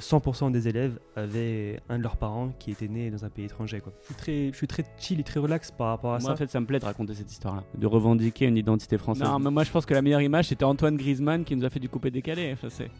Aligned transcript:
100% 0.00 0.50
des 0.50 0.66
élèves 0.68 0.98
avaient 1.16 1.80
un 1.88 1.98
de 1.98 2.02
leurs 2.02 2.16
parents 2.16 2.50
qui 2.58 2.70
était 2.70 2.88
né 2.88 3.10
dans 3.10 3.24
un 3.24 3.28
pays 3.28 3.44
étranger. 3.44 3.80
Quoi. 3.80 3.92
Je, 4.00 4.06
suis 4.06 4.14
très, 4.14 4.50
je 4.52 4.56
suis 4.56 4.66
très 4.66 4.84
chill 4.98 5.20
et 5.20 5.22
très 5.24 5.38
relax 5.40 5.70
par 5.70 5.88
rapport 5.88 6.14
à 6.14 6.18
Moi, 6.18 6.28
ça. 6.28 6.32
en 6.32 6.36
fait, 6.36 6.50
ça 6.50 6.58
me 6.60 6.66
plaît 6.66 6.78
de 6.78 6.84
raconter 6.84 7.14
cette 7.14 7.30
histoire-là, 7.30 7.62
de 7.76 7.86
revendiquer 7.86 8.46
une 8.46 8.56
identité 8.56 8.98
française. 8.98 9.28
Non, 9.28 9.38
mais 9.38 9.50
moi 9.50 9.64
je 9.64 9.70
pense 9.70 9.86
que 9.86 9.94
la 9.94 10.02
meilleure 10.02 10.22
image 10.22 10.48
c'était 10.48 10.64
Antoine 10.64 10.96
Griezmann 10.96 11.44
qui 11.44 11.54
nous 11.56 11.64
a 11.64 11.70
fait 11.70 11.80
du 11.80 11.88
coupé 11.88 12.10
décalé. 12.10 12.50
Enfin, 12.52 12.68
c'est- 12.70 12.90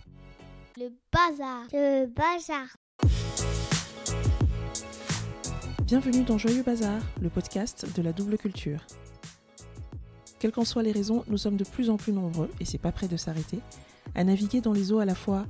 Le 0.76 0.88
bazar. 1.12 1.64
Le 1.72 2.06
bazar. 2.06 2.66
Bienvenue 5.84 6.22
dans 6.22 6.38
Joyeux 6.38 6.62
Bazar, 6.62 7.00
le 7.20 7.28
podcast 7.30 7.86
de 7.96 8.02
la 8.02 8.12
double 8.12 8.38
culture. 8.38 8.80
Quelles 10.38 10.52
qu'en 10.52 10.64
soient 10.64 10.82
les 10.82 10.92
raisons, 10.92 11.24
nous 11.28 11.36
sommes 11.36 11.56
de 11.56 11.64
plus 11.64 11.90
en 11.90 11.96
plus 11.96 12.12
nombreux, 12.12 12.48
et 12.60 12.64
c'est 12.64 12.78
pas 12.78 12.92
près 12.92 13.08
de 13.08 13.16
s'arrêter, 13.16 13.58
à 14.14 14.22
naviguer 14.24 14.60
dans 14.60 14.72
les 14.72 14.92
eaux 14.92 15.00
à 15.00 15.04
la 15.04 15.14
fois 15.14 15.46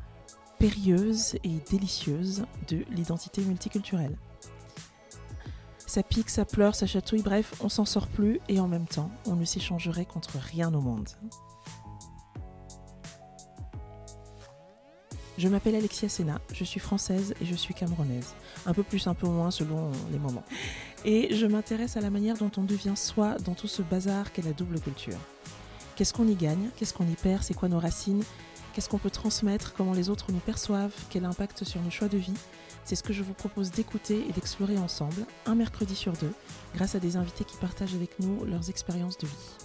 périlleuses 0.61 1.37
et 1.43 1.59
délicieuses 1.71 2.45
de 2.69 2.85
l'identité 2.91 3.41
multiculturelle. 3.41 4.17
Ça 5.87 6.03
pique, 6.03 6.29
ça 6.29 6.45
pleure, 6.45 6.75
ça 6.75 6.87
chatouille, 6.87 7.23
bref, 7.23 7.55
on 7.61 7.71
s'en 7.71 7.87
sort 7.87 8.07
plus, 8.07 8.41
et 8.49 8.61
en 8.61 8.69
même 8.69 8.87
temps, 8.87 9.11
on 9.27 9.37
ne 9.37 9.45
s'échangerait 9.47 10.05
contre 10.05 10.39
rien 10.39 10.73
au 10.75 10.83
monde. 10.83 11.09
Je 15.39 15.49
m'appelle 15.49 15.75
Alexia 15.75 16.11
Sena, 16.11 16.39
je 16.53 16.63
suis 16.65 16.79
française 16.79 17.33
et 17.41 17.47
je 17.47 17.55
suis 17.55 17.73
camerounaise. 17.73 18.35
Un 18.67 18.75
peu 18.75 18.83
plus, 18.83 19.07
un 19.07 19.15
peu 19.15 19.27
moins 19.27 19.51
selon 19.51 19.91
les 20.13 20.19
moments. 20.19 20.45
Et 21.07 21.35
je 21.35 21.47
m'intéresse 21.47 21.97
à 21.97 22.03
la 22.03 22.11
manière 22.11 22.37
dont 22.37 22.51
on 22.59 22.65
devient 22.65 22.97
soi 22.97 23.39
dans 23.39 23.55
tout 23.55 23.67
ce 23.67 23.81
bazar 23.81 24.31
qu'est 24.33 24.45
la 24.45 24.53
double 24.53 24.79
culture. 24.79 25.17
Qu'est-ce 25.97 26.13
qu'on 26.13 26.29
y 26.29 26.35
gagne? 26.35 26.69
Qu'est-ce 26.77 26.93
qu'on 26.93 27.09
y 27.09 27.15
perd? 27.15 27.43
C'est 27.43 27.55
quoi 27.55 27.71
nos 27.71 27.81
racines? 27.81 28.23
Qu'est-ce 28.73 28.89
qu'on 28.89 28.99
peut 28.99 29.11
transmettre 29.11 29.75
Comment 29.75 29.95
les 29.95 30.11
autres 30.11 30.31
nous 30.31 30.39
perçoivent 30.39 30.95
Quel 31.11 31.25
impact 31.25 31.65
sur 31.65 31.83
nos 31.83 31.91
choix 31.91 32.07
de 32.09 32.19
vie? 32.19 32.37
C'est 32.85 32.95
ce 32.95 33.03
que 33.03 33.13
je 33.13 33.25
vous 33.25 33.35
propose 33.35 33.73
d'écouter 33.73 34.25
et 34.29 34.33
d'explorer 34.33 34.79
ensemble, 34.79 35.27
un 35.47 35.55
mercredi 35.55 35.97
sur 35.97 36.15
deux, 36.15 36.33
grâce 36.75 36.95
à 36.95 37.01
des 37.01 37.17
invités 37.17 37.45
qui 37.45 37.57
partagent 37.57 37.95
avec 37.95 38.19
nous 38.21 38.45
leurs 38.45 38.69
expériences 38.71 39.19
de 39.19 39.27
vie. 39.27 39.57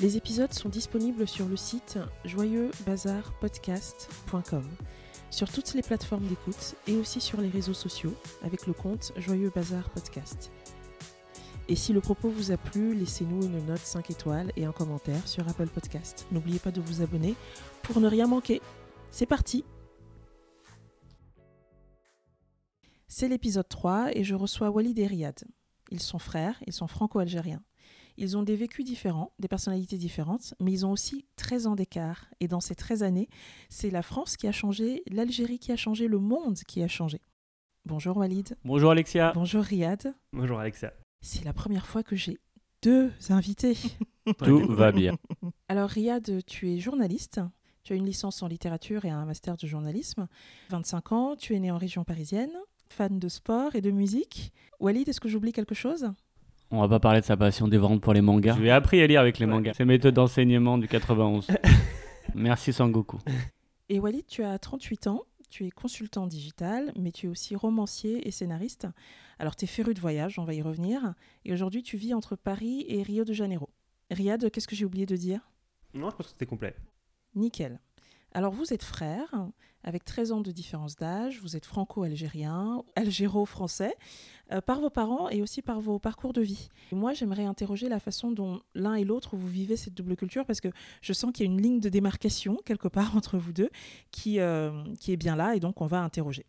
Les 0.00 0.16
épisodes 0.16 0.52
sont 0.52 0.68
disponibles 0.68 1.26
sur 1.26 1.46
le 1.46 1.56
site 1.56 1.98
joyeuxbazarpodcast.com, 2.24 4.68
sur 5.30 5.50
toutes 5.50 5.74
les 5.74 5.82
plateformes 5.82 6.26
d'écoute 6.26 6.76
et 6.86 6.96
aussi 6.96 7.20
sur 7.20 7.40
les 7.40 7.48
réseaux 7.48 7.74
sociaux 7.74 8.14
avec 8.42 8.66
le 8.66 8.72
compte 8.72 9.12
Joyeux 9.16 9.52
Bazar 9.54 9.88
Podcast. 9.90 10.50
Et 11.66 11.76
si 11.76 11.94
le 11.94 12.00
propos 12.00 12.28
vous 12.28 12.52
a 12.52 12.58
plu, 12.58 12.94
laissez-nous 12.94 13.46
une 13.46 13.64
note 13.64 13.78
5 13.78 14.10
étoiles 14.10 14.52
et 14.54 14.66
un 14.66 14.72
commentaire 14.72 15.26
sur 15.26 15.48
Apple 15.48 15.68
Podcast. 15.68 16.26
N'oubliez 16.30 16.58
pas 16.58 16.70
de 16.70 16.80
vous 16.82 17.00
abonner 17.00 17.34
pour 17.82 18.00
ne 18.00 18.06
rien 18.06 18.26
manquer. 18.26 18.60
C'est 19.10 19.24
parti 19.24 19.64
C'est 23.08 23.28
l'épisode 23.28 23.68
3 23.68 24.10
et 24.14 24.24
je 24.24 24.34
reçois 24.34 24.68
Walid 24.68 24.98
et 24.98 25.06
Riyad. 25.06 25.42
Ils 25.90 26.00
sont 26.00 26.18
frères, 26.18 26.60
ils 26.66 26.72
sont 26.72 26.86
franco-algériens. 26.86 27.62
Ils 28.16 28.36
ont 28.36 28.42
des 28.42 28.56
vécus 28.56 28.84
différents, 28.84 29.32
des 29.38 29.48
personnalités 29.48 29.96
différentes, 29.96 30.54
mais 30.60 30.70
ils 30.70 30.84
ont 30.84 30.92
aussi 30.92 31.26
13 31.36 31.66
ans 31.66 31.76
d'écart. 31.76 32.26
Et 32.40 32.48
dans 32.48 32.60
ces 32.60 32.74
13 32.74 33.02
années, 33.02 33.28
c'est 33.70 33.90
la 33.90 34.02
France 34.02 34.36
qui 34.36 34.46
a 34.46 34.52
changé, 34.52 35.02
l'Algérie 35.10 35.58
qui 35.58 35.72
a 35.72 35.76
changé, 35.76 36.08
le 36.08 36.18
monde 36.18 36.58
qui 36.68 36.82
a 36.82 36.88
changé. 36.88 37.22
Bonjour 37.86 38.16
Walid. 38.16 38.56
Bonjour 38.64 38.90
Alexia. 38.90 39.32
Bonjour 39.34 39.62
Riyad. 39.62 40.14
Bonjour 40.32 40.58
Alexa. 40.58 40.92
C'est 41.26 41.44
la 41.46 41.54
première 41.54 41.86
fois 41.86 42.02
que 42.02 42.16
j'ai 42.16 42.38
deux 42.82 43.10
invités. 43.30 43.78
Tout 44.44 44.70
va 44.70 44.92
bien. 44.92 45.16
Alors 45.68 45.88
Riyad, 45.88 46.44
tu 46.44 46.70
es 46.70 46.78
journaliste. 46.78 47.40
Tu 47.82 47.94
as 47.94 47.96
une 47.96 48.04
licence 48.04 48.42
en 48.42 48.46
littérature 48.46 49.06
et 49.06 49.10
un 49.10 49.24
master 49.24 49.56
de 49.56 49.66
journalisme. 49.66 50.26
25 50.68 51.12
ans, 51.12 51.34
tu 51.34 51.54
es 51.54 51.60
né 51.60 51.70
en 51.70 51.78
région 51.78 52.04
parisienne, 52.04 52.52
fan 52.90 53.18
de 53.18 53.28
sport 53.30 53.74
et 53.74 53.80
de 53.80 53.90
musique. 53.90 54.52
Walid, 54.80 55.08
est-ce 55.08 55.18
que 55.20 55.30
j'oublie 55.30 55.52
quelque 55.52 55.74
chose? 55.74 56.12
On 56.70 56.78
va 56.82 56.88
pas 56.90 57.00
parler 57.00 57.20
de 57.22 57.24
sa 57.26 57.38
passion 57.38 57.68
dévorante 57.68 58.02
pour 58.02 58.12
les 58.12 58.20
mangas. 58.20 58.54
Je 58.56 58.60
lui 58.60 58.68
ai 58.68 58.72
appris 58.72 59.00
à 59.00 59.06
lire 59.06 59.20
avec 59.22 59.38
les 59.38 59.46
Ouais. 59.46 59.50
mangas. 59.52 59.72
Ses 59.72 59.86
méthodes 59.86 60.14
d'enseignement 60.14 60.76
du 60.76 60.88
91. 60.88 61.46
Merci 62.34 62.74
Sangoku. 62.74 63.18
Et 63.88 63.98
Walid, 63.98 64.26
tu 64.26 64.44
as 64.44 64.58
38 64.58 65.06
ans, 65.06 65.22
tu 65.54 65.64
es 65.66 65.70
consultant 65.70 66.26
digital, 66.26 66.92
mais 66.98 67.12
tu 67.12 67.26
es 67.26 67.28
aussi 67.28 67.54
romancier 67.54 68.26
et 68.26 68.32
scénariste. 68.32 68.88
Alors, 69.38 69.54
tu 69.54 69.66
es 69.66 69.68
féru 69.68 69.94
de 69.94 70.00
voyage, 70.00 70.36
on 70.40 70.44
va 70.44 70.52
y 70.52 70.60
revenir. 70.60 71.14
Et 71.44 71.52
aujourd'hui, 71.52 71.84
tu 71.84 71.96
vis 71.96 72.12
entre 72.12 72.34
Paris 72.34 72.84
et 72.88 73.04
Rio 73.04 73.24
de 73.24 73.32
Janeiro. 73.32 73.70
Riyad, 74.10 74.50
qu'est-ce 74.50 74.66
que 74.66 74.74
j'ai 74.74 74.84
oublié 74.84 75.06
de 75.06 75.14
dire? 75.14 75.48
Non, 75.92 76.10
je 76.10 76.16
pense 76.16 76.26
que 76.26 76.32
c'était 76.32 76.46
complet. 76.46 76.74
Nickel. 77.36 77.78
Alors, 78.36 78.52
vous 78.52 78.72
êtes 78.72 78.82
frères, 78.82 79.32
avec 79.84 80.04
13 80.04 80.32
ans 80.32 80.40
de 80.40 80.50
différence 80.50 80.96
d'âge, 80.96 81.40
vous 81.40 81.56
êtes 81.56 81.66
franco-algérien, 81.66 82.82
algéro-français, 82.96 83.94
euh, 84.50 84.60
par 84.60 84.80
vos 84.80 84.90
parents 84.90 85.28
et 85.28 85.40
aussi 85.40 85.62
par 85.62 85.80
vos 85.80 86.00
parcours 86.00 86.32
de 86.32 86.40
vie. 86.42 86.68
Et 86.90 86.96
moi, 86.96 87.12
j'aimerais 87.12 87.44
interroger 87.44 87.88
la 87.88 88.00
façon 88.00 88.32
dont 88.32 88.60
l'un 88.74 88.94
et 88.94 89.04
l'autre 89.04 89.36
vous 89.36 89.46
vivez 89.46 89.76
cette 89.76 89.94
double 89.94 90.16
culture, 90.16 90.44
parce 90.46 90.60
que 90.60 90.68
je 91.00 91.12
sens 91.12 91.30
qu'il 91.32 91.46
y 91.46 91.48
a 91.48 91.52
une 91.52 91.62
ligne 91.62 91.78
de 91.78 91.88
démarcation 91.88 92.58
quelque 92.64 92.88
part 92.88 93.16
entre 93.16 93.38
vous 93.38 93.52
deux 93.52 93.70
qui, 94.10 94.40
euh, 94.40 94.82
qui 94.98 95.12
est 95.12 95.16
bien 95.16 95.36
là, 95.36 95.54
et 95.54 95.60
donc 95.60 95.80
on 95.80 95.86
va 95.86 96.02
interroger. 96.02 96.44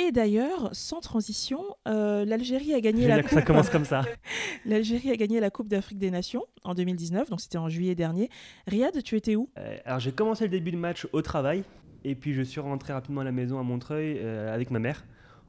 Et 0.00 0.12
d'ailleurs, 0.12 0.70
sans 0.72 1.00
transition, 1.00 1.60
euh, 1.88 2.24
l'Algérie 2.24 2.72
a 2.72 2.80
gagné 2.80 3.08
la 3.08 3.20
que 3.20 3.30
ça 3.30 3.36
coupe. 3.40 3.46
commence 3.48 3.68
comme 3.68 3.84
ça. 3.84 4.02
L'Algérie 4.64 5.10
a 5.10 5.16
gagné 5.16 5.40
la 5.40 5.50
Coupe 5.50 5.66
d'Afrique 5.68 5.98
des 5.98 6.12
Nations 6.12 6.44
en 6.62 6.74
2019, 6.74 7.30
donc 7.30 7.40
c'était 7.40 7.58
en 7.58 7.68
juillet 7.68 7.96
dernier. 7.96 8.30
Riyad, 8.68 9.02
tu 9.02 9.16
étais 9.16 9.34
où? 9.34 9.48
Euh, 9.58 9.76
alors 9.84 9.98
j'ai 9.98 10.12
commencé 10.12 10.44
le 10.44 10.50
début 10.50 10.70
de 10.70 10.76
match 10.76 11.08
au 11.12 11.20
travail 11.20 11.64
et 12.04 12.14
puis 12.14 12.32
je 12.32 12.42
suis 12.42 12.60
rentré 12.60 12.92
rapidement 12.92 13.22
à 13.22 13.24
la 13.24 13.32
maison 13.32 13.58
à 13.58 13.64
Montreuil 13.64 14.18
euh, 14.20 14.54
avec 14.54 14.70
ma 14.70 14.78
mère. 14.78 15.04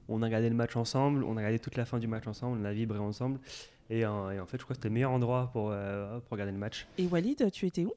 On 0.08 0.24
a 0.24 0.26
regardé 0.26 0.50
le 0.50 0.56
match 0.56 0.76
ensemble, 0.76 1.24
on 1.24 1.34
a 1.34 1.42
regardé 1.42 1.60
toute 1.60 1.76
la 1.78 1.86
fin 1.86 2.00
du 2.00 2.08
match 2.08 2.26
ensemble, 2.26 2.58
on 2.60 2.66
a 2.66 2.74
vibré 2.74 2.98
ensemble. 2.98 3.40
Et, 3.92 4.00
et 4.00 4.06
en 4.06 4.46
fait, 4.48 4.58
je 4.58 4.64
crois 4.64 4.74
que 4.74 4.76
c'était 4.76 4.88
le 4.88 4.94
meilleur 4.96 5.12
endroit 5.12 5.50
pour, 5.54 5.70
euh, 5.72 6.20
pour 6.22 6.32
regarder 6.32 6.54
le 6.54 6.58
match. 6.60 6.88
Et 6.98 7.06
Walid, 7.06 7.52
tu 7.52 7.68
étais 7.68 7.86
où? 7.86 7.94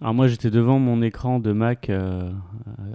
Alors 0.00 0.14
moi 0.14 0.26
j'étais 0.26 0.50
devant 0.50 0.78
mon 0.78 1.00
écran 1.02 1.38
de 1.38 1.52
Mac 1.52 1.88
euh, 1.90 2.32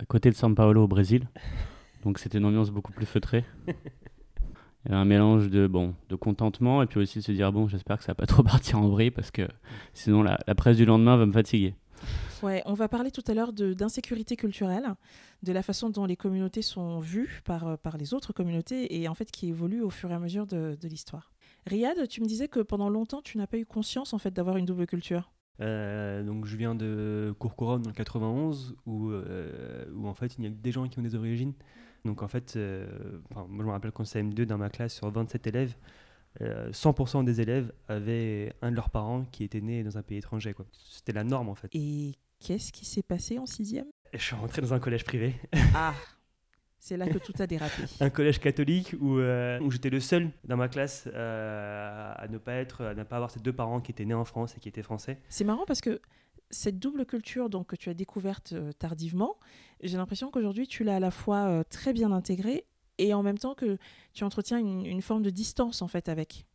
à 0.02 0.06
côté 0.06 0.30
de 0.32 0.36
São 0.36 0.56
Paulo 0.56 0.84
au 0.86 0.88
Brésil. 0.88 1.28
Donc 2.08 2.20
c'était 2.20 2.38
une 2.38 2.46
ambiance 2.46 2.72
beaucoup 2.72 2.94
plus 2.94 3.06
feutrée. 3.06 3.44
Il 3.68 3.74
y 4.86 4.94
avait 4.94 4.96
un 4.96 5.04
mélange 5.04 5.50
de, 5.50 5.68
bon, 5.68 5.94
de 6.08 6.16
contentement 6.16 6.82
et 6.82 6.86
puis 6.86 7.02
aussi 7.02 7.20
de 7.20 7.24
se 7.26 7.34
dire 7.34 7.52
bon 7.52 7.68
j'espère 7.68 7.98
que 7.98 8.04
ça 8.06 8.12
va 8.12 8.16
pas 8.16 8.26
trop 8.26 8.44
partir 8.44 8.80
en 8.80 8.88
vrille 8.88 9.12
parce 9.12 9.30
que 9.30 9.42
sinon 9.94 10.24
la, 10.24 10.40
la 10.48 10.56
presse 10.56 10.78
du 10.78 10.86
lendemain 10.86 11.18
va 11.18 11.26
me 11.26 11.34
fatiguer. 11.34 11.76
Ouais, 12.44 12.62
on 12.66 12.74
va 12.76 12.88
parler 12.88 13.12
tout 13.12 13.24
à 13.28 13.34
l'heure 13.34 13.52
de- 13.52 13.74
d'insécurité 13.74 14.38
culturelle, 14.38 14.86
de 15.44 15.52
la 15.52 15.62
façon 15.64 15.90
dont 15.90 16.06
les 16.06 16.16
communautés 16.16 16.62
sont 16.62 17.00
vues 17.02 17.42
par, 17.44 17.68
euh, 17.68 17.76
par 17.76 17.98
les 17.98 18.14
autres 18.14 18.32
communautés 18.32 19.02
et 19.02 19.10
en 19.10 19.14
fait 19.16 19.30
qui 19.30 19.50
évoluent 19.50 19.82
au 19.82 19.90
fur 19.90 20.10
et 20.12 20.14
à 20.14 20.20
mesure 20.20 20.48
de, 20.48 20.78
de 20.80 20.88
l'histoire. 20.88 21.34
Riyad, 21.66 22.08
tu 22.08 22.22
me 22.22 22.26
disais 22.26 22.48
que 22.48 22.62
pendant 22.62 22.90
longtemps, 22.90 23.22
tu 23.22 23.38
n'as 23.38 23.48
pas 23.48 23.58
eu 23.58 23.66
conscience 23.66 24.14
en 24.14 24.20
fait 24.20 24.32
d'avoir 24.32 24.56
une 24.56 24.66
double 24.66 24.88
culture. 24.88 25.34
Euh, 25.60 26.24
donc 26.24 26.46
je 26.46 26.56
viens 26.56 26.76
de 26.76 27.36
Courcouronnes 27.40 27.82
dans 27.82 27.90
le 27.90 27.96
91 27.96 28.76
où, 28.86 29.10
euh, 29.10 29.84
où 29.94 30.08
en 30.08 30.14
fait 30.14 30.38
il 30.38 30.44
y 30.46 30.48
a 30.48 30.52
que 30.52 30.56
des 30.56 30.72
gens 30.72 30.88
qui 30.88 31.00
ont 31.00 31.04
des 31.04 31.16
origines. 31.16 31.54
Donc 32.08 32.24
en 32.24 32.28
fait, 32.30 32.56
euh, 32.56 32.88
enfin, 33.32 33.46
moi 33.50 33.64
je 33.64 33.68
me 33.68 33.72
rappelle 33.72 33.92
qu'en 33.92 34.04
CM2 34.04 34.46
dans 34.46 34.58
ma 34.58 34.70
classe 34.70 34.96
sur 34.96 35.12
27 35.12 35.46
élèves, 35.48 35.76
euh, 36.42 36.72
100% 36.72 37.26
des 37.26 37.42
élèves 37.42 37.74
avaient 37.90 38.54
un 38.62 38.72
de 38.72 38.76
leurs 38.76 38.90
parents 38.90 39.26
qui 39.26 39.44
était 39.44 39.60
né 39.60 39.84
dans 39.84 39.98
un 39.98 40.02
pays 40.02 40.18
étranger. 40.18 40.56
C'était 40.90 41.12
la 41.12 41.26
norme 41.26 41.50
en 41.50 41.56
fait. 41.56 41.68
Et 41.74 42.16
qu'est-ce 42.40 42.72
qui 42.72 42.86
s'est 42.86 43.04
passé 43.04 43.38
en 43.38 43.46
sixième? 43.46 43.88
Je 44.14 44.20
suis 44.20 44.36
rentré 44.36 44.62
dans 44.62 44.74
un 44.74 44.80
collège 44.80 45.04
privé, 45.04 45.36
Ah, 45.76 45.94
c'est 46.80 46.96
là 46.96 47.08
que 47.10 47.18
tout 47.18 47.34
a 47.40 47.46
dérapé. 47.48 47.84
un 48.00 48.10
collège 48.10 48.40
catholique 48.40 48.96
où, 49.02 49.18
euh, 49.18 49.60
où 49.60 49.70
j'étais 49.70 49.90
le 49.90 50.00
seul 50.00 50.30
dans 50.46 50.56
ma 50.56 50.70
classe 50.70 51.10
euh, 51.14 52.14
à 52.16 52.28
ne 52.30 52.38
pas 52.38 52.54
être, 52.54 52.86
à 52.86 52.94
ne 52.94 53.04
pas 53.04 53.18
avoir 53.18 53.32
ces 53.32 53.42
deux 53.42 53.52
parents 53.52 53.82
qui 53.82 53.92
étaient 53.92 54.06
nés 54.06 54.14
en 54.14 54.24
France 54.24 54.56
et 54.56 54.62
qui 54.62 54.70
étaient 54.70 54.84
français. 54.84 55.20
C'est 55.28 55.44
marrant 55.44 55.66
parce 55.68 55.82
que 55.82 56.00
cette 56.50 56.80
double 56.80 57.06
culture 57.06 57.50
donc, 57.50 57.68
que 57.68 57.76
tu 57.76 57.90
as 57.90 57.94
découverte 57.94 58.54
euh, 58.54 58.72
tardivement, 58.72 59.38
j'ai 59.82 59.98
l'impression 59.98 60.32
qu'aujourd'hui 60.32 60.68
tu 60.68 60.84
l'as 60.84 60.96
à 60.96 61.00
la 61.00 61.12
fois 61.12 61.48
euh, 61.48 61.64
très 61.70 61.94
bien 61.94 62.12
intégrée 62.12 62.66
et 62.98 63.14
en 63.14 63.24
même 63.24 63.38
temps 63.38 63.54
que 63.54 63.78
tu 64.14 64.24
entretiens 64.24 64.58
une, 64.58 64.86
une 64.86 65.02
forme 65.02 65.24
de 65.24 65.30
distance 65.30 65.82
en 65.82 65.88
fait 65.88 66.10
avec. 66.10 66.46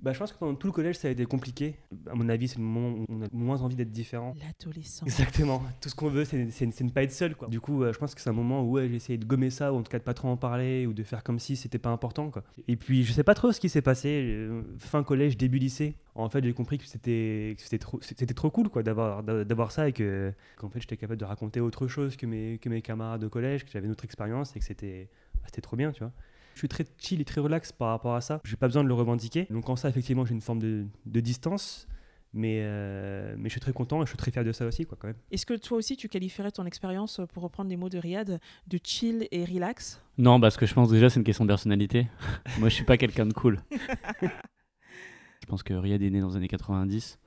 Bah, 0.00 0.12
je 0.12 0.18
pense 0.20 0.32
que 0.32 0.38
pendant 0.38 0.54
tout 0.54 0.68
le 0.68 0.72
collège, 0.72 0.96
ça 0.96 1.08
a 1.08 1.10
été 1.10 1.24
compliqué. 1.26 1.74
À 2.08 2.14
mon 2.14 2.28
avis, 2.28 2.46
c'est 2.46 2.58
le 2.58 2.62
moment 2.64 2.96
où 3.00 3.04
on 3.08 3.22
a 3.22 3.26
moins 3.32 3.62
envie 3.62 3.74
d'être 3.74 3.90
différent. 3.90 4.32
L'adolescent. 4.38 5.04
Exactement. 5.06 5.60
Tout 5.80 5.88
ce 5.88 5.94
qu'on 5.96 6.08
veut, 6.08 6.24
c'est 6.24 6.52
c'est- 6.52 6.70
c'est 6.70 6.84
ne 6.84 6.90
pas 6.90 7.02
être 7.02 7.10
seul. 7.10 7.34
Quoi. 7.34 7.48
Du 7.48 7.60
coup, 7.60 7.82
euh, 7.82 7.92
je 7.92 7.98
pense 7.98 8.14
que 8.14 8.20
c'est 8.20 8.30
un 8.30 8.34
moment 8.34 8.62
où 8.62 8.70
ouais, 8.72 8.88
j'ai 8.88 8.94
essayé 8.94 9.18
de 9.18 9.24
gommer 9.24 9.50
ça, 9.50 9.72
ou 9.72 9.76
en 9.76 9.82
tout 9.82 9.90
cas 9.90 9.98
de 9.98 10.04
pas 10.04 10.14
trop 10.14 10.28
en 10.28 10.36
parler, 10.36 10.86
ou 10.86 10.92
de 10.92 11.02
faire 11.02 11.24
comme 11.24 11.40
si 11.40 11.56
c'était 11.56 11.78
pas 11.78 11.90
important. 11.90 12.30
Quoi. 12.30 12.44
Et 12.68 12.76
puis, 12.76 13.02
je 13.02 13.12
sais 13.12 13.24
pas 13.24 13.34
trop 13.34 13.50
ce 13.50 13.58
qui 13.58 13.68
s'est 13.68 13.82
passé. 13.82 14.08
euh, 14.24 14.62
Fin 14.78 15.02
collège, 15.02 15.36
début 15.36 15.58
lycée. 15.58 15.96
En 16.14 16.28
fait, 16.28 16.44
j'ai 16.44 16.52
compris 16.52 16.78
que 16.78 16.84
c'était 16.86 17.54
que 17.56 17.62
c'était 17.64 17.78
trop, 17.78 17.98
c'était 18.00 18.26
trop 18.34 18.50
cool 18.52 18.68
quoi, 18.68 18.84
d'avoir 18.84 19.24
d'a- 19.24 19.44
d'avoir 19.44 19.72
ça 19.72 19.88
et 19.88 19.92
que 19.92 20.32
qu'en 20.58 20.68
fait, 20.68 20.80
j'étais 20.80 20.96
capable 20.96 21.18
de 21.18 21.24
raconter 21.24 21.58
autre 21.60 21.88
chose 21.88 22.16
que 22.16 22.26
mes, 22.26 22.58
que 22.58 22.68
mes 22.68 22.82
camarades 22.82 23.20
de 23.20 23.28
collège, 23.28 23.64
que 23.64 23.70
j'avais 23.72 23.86
une 23.86 23.92
autre 23.92 24.04
expérience 24.04 24.54
et 24.54 24.60
que 24.60 24.64
c'était 24.64 25.08
bah, 25.34 25.40
c'était 25.46 25.60
trop 25.60 25.76
bien, 25.76 25.90
tu 25.90 26.00
vois. 26.04 26.12
Je 26.58 26.62
suis 26.62 26.68
très 26.68 26.84
chill 26.98 27.20
et 27.20 27.24
très 27.24 27.40
relax 27.40 27.70
par 27.70 27.90
rapport 27.90 28.16
à 28.16 28.20
ça. 28.20 28.40
J'ai 28.42 28.56
pas 28.56 28.66
besoin 28.66 28.82
de 28.82 28.88
le 28.88 28.94
revendiquer. 28.94 29.46
Donc 29.48 29.68
en 29.68 29.76
ça, 29.76 29.88
effectivement, 29.88 30.24
j'ai 30.24 30.34
une 30.34 30.40
forme 30.40 30.58
de, 30.58 30.86
de 31.06 31.20
distance. 31.20 31.86
Mais, 32.32 32.62
euh, 32.62 33.36
mais 33.38 33.48
je 33.48 33.52
suis 33.52 33.60
très 33.60 33.72
content 33.72 34.02
et 34.02 34.06
je 34.06 34.08
suis 34.08 34.16
très 34.16 34.32
fier 34.32 34.42
de 34.42 34.50
ça 34.50 34.66
aussi, 34.66 34.84
quoi, 34.84 34.98
quand 35.00 35.06
même. 35.06 35.16
Est-ce 35.30 35.46
que 35.46 35.54
toi 35.54 35.78
aussi 35.78 35.96
tu 35.96 36.08
qualifierais 36.08 36.50
ton 36.50 36.66
expérience, 36.66 37.20
pour 37.32 37.44
reprendre 37.44 37.70
les 37.70 37.76
mots 37.76 37.88
de 37.88 37.98
Riyad, 37.98 38.40
de 38.66 38.78
chill 38.82 39.28
et 39.30 39.44
relax? 39.44 40.02
Non, 40.18 40.40
parce 40.40 40.56
que 40.56 40.66
je 40.66 40.74
pense 40.74 40.90
déjà 40.90 41.08
c'est 41.08 41.20
une 41.20 41.24
question 41.24 41.44
de 41.44 41.48
personnalité. 41.48 42.08
Moi, 42.58 42.70
je 42.70 42.74
suis 42.74 42.84
pas 42.84 42.96
quelqu'un 42.96 43.26
de 43.26 43.34
cool. 43.34 43.60
je 44.20 45.46
pense 45.46 45.62
que 45.62 45.74
Riyad 45.74 46.02
est 46.02 46.10
né 46.10 46.20
dans 46.20 46.30
les 46.30 46.36
années 46.36 46.48
90. 46.48 47.20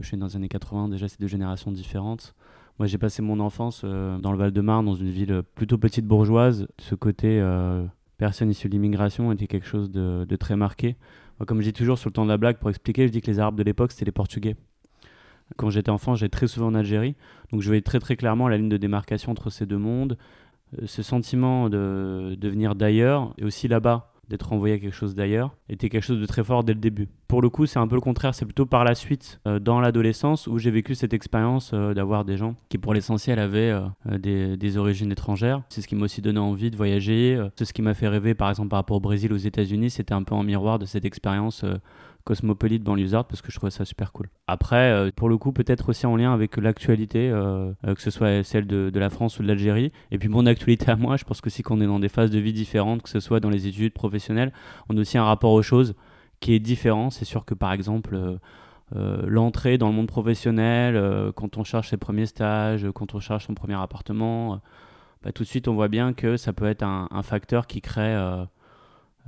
Je 0.00 0.06
suis 0.06 0.16
né 0.16 0.20
dans 0.20 0.28
les 0.28 0.36
années 0.36 0.48
80. 0.48 0.88
Déjà, 0.88 1.08
c'est 1.08 1.20
deux 1.20 1.26
générations 1.26 1.72
différentes. 1.72 2.34
Moi, 2.78 2.86
j'ai 2.86 2.96
passé 2.96 3.20
mon 3.20 3.38
enfance 3.38 3.82
euh, 3.84 4.16
dans 4.16 4.32
le 4.32 4.38
Val-de-Marne, 4.38 4.86
dans 4.86 4.94
une 4.94 5.10
ville 5.10 5.42
plutôt 5.54 5.76
petite 5.76 6.06
bourgeoise. 6.06 6.66
Ce 6.78 6.94
côté 6.94 7.38
euh, 7.38 7.84
personne 8.22 8.50
issue 8.50 8.68
de 8.68 8.74
l'immigration 8.74 9.32
était 9.32 9.48
quelque 9.48 9.66
chose 9.66 9.90
de, 9.90 10.36
très 10.36 10.54
marqué. 10.54 10.94
Comme 11.44 11.60
je 11.60 11.64
dis 11.64 11.72
toujours 11.72 11.98
sur 11.98 12.08
le 12.08 12.12
temps 12.12 12.22
de 12.22 12.28
la 12.28 12.36
blague, 12.36 12.56
pour 12.56 12.70
expliquer, 12.70 13.08
je 13.08 13.12
dis 13.12 13.20
que 13.20 13.28
les 13.28 13.40
Arabes 13.40 13.56
de 13.56 13.64
l'époque, 13.64 13.90
c'était 13.90 14.04
les 14.04 14.12
Portugais. 14.12 14.54
Quand 15.56 15.70
j'étais 15.70 15.90
enfant, 15.90 16.14
j'étais 16.14 16.30
très 16.30 16.46
souvent 16.46 16.68
en 16.68 16.74
Algérie. 16.76 17.16
Donc, 17.50 17.62
je 17.62 17.66
voyais 17.66 17.82
très 17.82 17.98
très 17.98 18.14
clairement 18.14 18.46
la 18.46 18.58
ligne 18.58 18.68
de 18.68 18.76
démarcation 18.76 19.32
entre 19.32 19.50
ces 19.50 19.66
deux 19.66 19.76
mondes. 19.76 20.16
Euh, 20.80 20.86
ce 20.86 21.02
sentiment 21.02 21.68
de, 21.68 22.36
de 22.38 22.48
venir 22.48 22.76
d'ailleurs, 22.76 23.34
et 23.38 23.44
aussi 23.44 23.66
là-bas, 23.66 24.11
d'être 24.32 24.52
envoyé 24.52 24.76
à 24.76 24.78
quelque 24.78 24.94
chose 24.94 25.14
d'ailleurs, 25.14 25.54
était 25.68 25.90
quelque 25.90 26.02
chose 26.02 26.20
de 26.20 26.26
très 26.26 26.42
fort 26.42 26.64
dès 26.64 26.72
le 26.72 26.80
début. 26.80 27.08
Pour 27.28 27.42
le 27.42 27.50
coup, 27.50 27.66
c'est 27.66 27.78
un 27.78 27.86
peu 27.86 27.94
le 27.94 28.00
contraire, 28.00 28.34
c'est 28.34 28.46
plutôt 28.46 28.64
par 28.64 28.82
la 28.82 28.94
suite, 28.94 29.40
euh, 29.46 29.58
dans 29.58 29.78
l'adolescence, 29.78 30.46
où 30.46 30.58
j'ai 30.58 30.70
vécu 30.70 30.94
cette 30.94 31.12
expérience 31.12 31.72
euh, 31.74 31.92
d'avoir 31.92 32.24
des 32.24 32.38
gens 32.38 32.54
qui, 32.70 32.78
pour 32.78 32.94
l'essentiel, 32.94 33.38
avaient 33.38 33.70
euh, 33.70 34.18
des, 34.18 34.56
des, 34.56 34.76
origines 34.78 35.12
étrangères. 35.12 35.62
C'est 35.68 35.82
ce 35.82 35.88
qui 35.88 35.94
m'a 35.94 36.06
aussi 36.06 36.22
donné 36.22 36.40
envie 36.40 36.70
de 36.70 36.76
voyager. 36.76 37.38
C'est 37.56 37.66
ce 37.66 37.74
qui 37.74 37.82
m'a 37.82 37.92
fait 37.92 38.08
rêver, 38.08 38.34
par 38.34 38.48
exemple, 38.48 38.70
par 38.70 38.78
rapport 38.78 38.96
au 38.96 39.00
Brésil, 39.00 39.32
aux 39.34 39.36
États-Unis. 39.36 39.90
C'était 39.90 40.14
un 40.14 40.22
peu 40.22 40.34
en 40.34 40.42
miroir 40.42 40.78
de 40.78 40.86
cette 40.86 41.04
expérience 41.04 41.64
cosmopolite 42.24 42.82
banlieusard 42.82 43.26
parce 43.26 43.42
que 43.42 43.50
je 43.50 43.56
trouvais 43.56 43.70
ça 43.70 43.84
super 43.84 44.12
cool. 44.12 44.28
Après, 44.46 44.90
euh, 44.90 45.10
pour 45.14 45.28
le 45.28 45.36
coup, 45.38 45.52
peut-être 45.52 45.88
aussi 45.88 46.06
en 46.06 46.16
lien 46.16 46.32
avec 46.32 46.56
l'actualité, 46.56 47.30
euh, 47.30 47.72
euh, 47.86 47.94
que 47.94 48.00
ce 48.00 48.10
soit 48.10 48.42
celle 48.42 48.66
de, 48.66 48.90
la 48.94 49.10
France 49.10 49.38
ou 49.38 49.42
de 49.42 49.48
l'Algérie. 49.48 49.92
Et 50.10 50.18
puis 50.18 50.28
mon 50.28 50.46
actualité 50.46 50.90
à 50.90 50.96
moi, 50.96 51.16
je 51.16 51.24
pense 51.24 51.40
que 51.40 51.50
si 51.50 51.62
qu'on 51.62 51.80
est 51.80 51.86
dans 51.86 51.98
des 51.98 52.08
phases 52.08 52.30
de 52.30 52.38
vie 52.38 52.52
différentes, 52.52 53.02
que 53.02 53.08
ce 53.08 53.20
soit 53.20 53.40
dans 53.40 53.50
les 53.50 53.66
études 53.66 53.92
professionnelles, 53.92 54.52
on 54.88 54.96
a 54.96 55.00
aussi 55.00 55.18
un 55.18 55.24
rapport 55.24 55.52
aux 55.52 55.62
choses 55.62 55.94
qui 56.40 56.54
est 56.54 56.60
différent. 56.60 57.10
C'est 57.10 57.24
sûr 57.24 57.44
que 57.44 57.54
par 57.54 57.72
exemple, 57.72 58.18
l'entrée 58.94 59.78
dans 59.78 59.88
le 59.88 59.94
monde 59.94 60.08
professionnel, 60.08 61.32
quand 61.34 61.56
on 61.56 61.64
cherche 61.64 61.90
ses 61.90 61.96
premiers 61.96 62.26
stages, 62.26 62.86
quand 62.94 63.14
on 63.14 63.20
cherche 63.20 63.46
son 63.46 63.54
premier 63.54 63.74
appartement, 63.74 64.60
bah, 65.22 65.32
tout 65.32 65.44
de 65.44 65.48
suite 65.48 65.68
on 65.68 65.74
voit 65.74 65.88
bien 65.88 66.12
que 66.12 66.36
ça 66.36 66.52
peut 66.52 66.66
être 66.66 66.82
un 66.82 67.22
facteur 67.22 67.66
qui 67.66 67.80
crée 67.80 68.14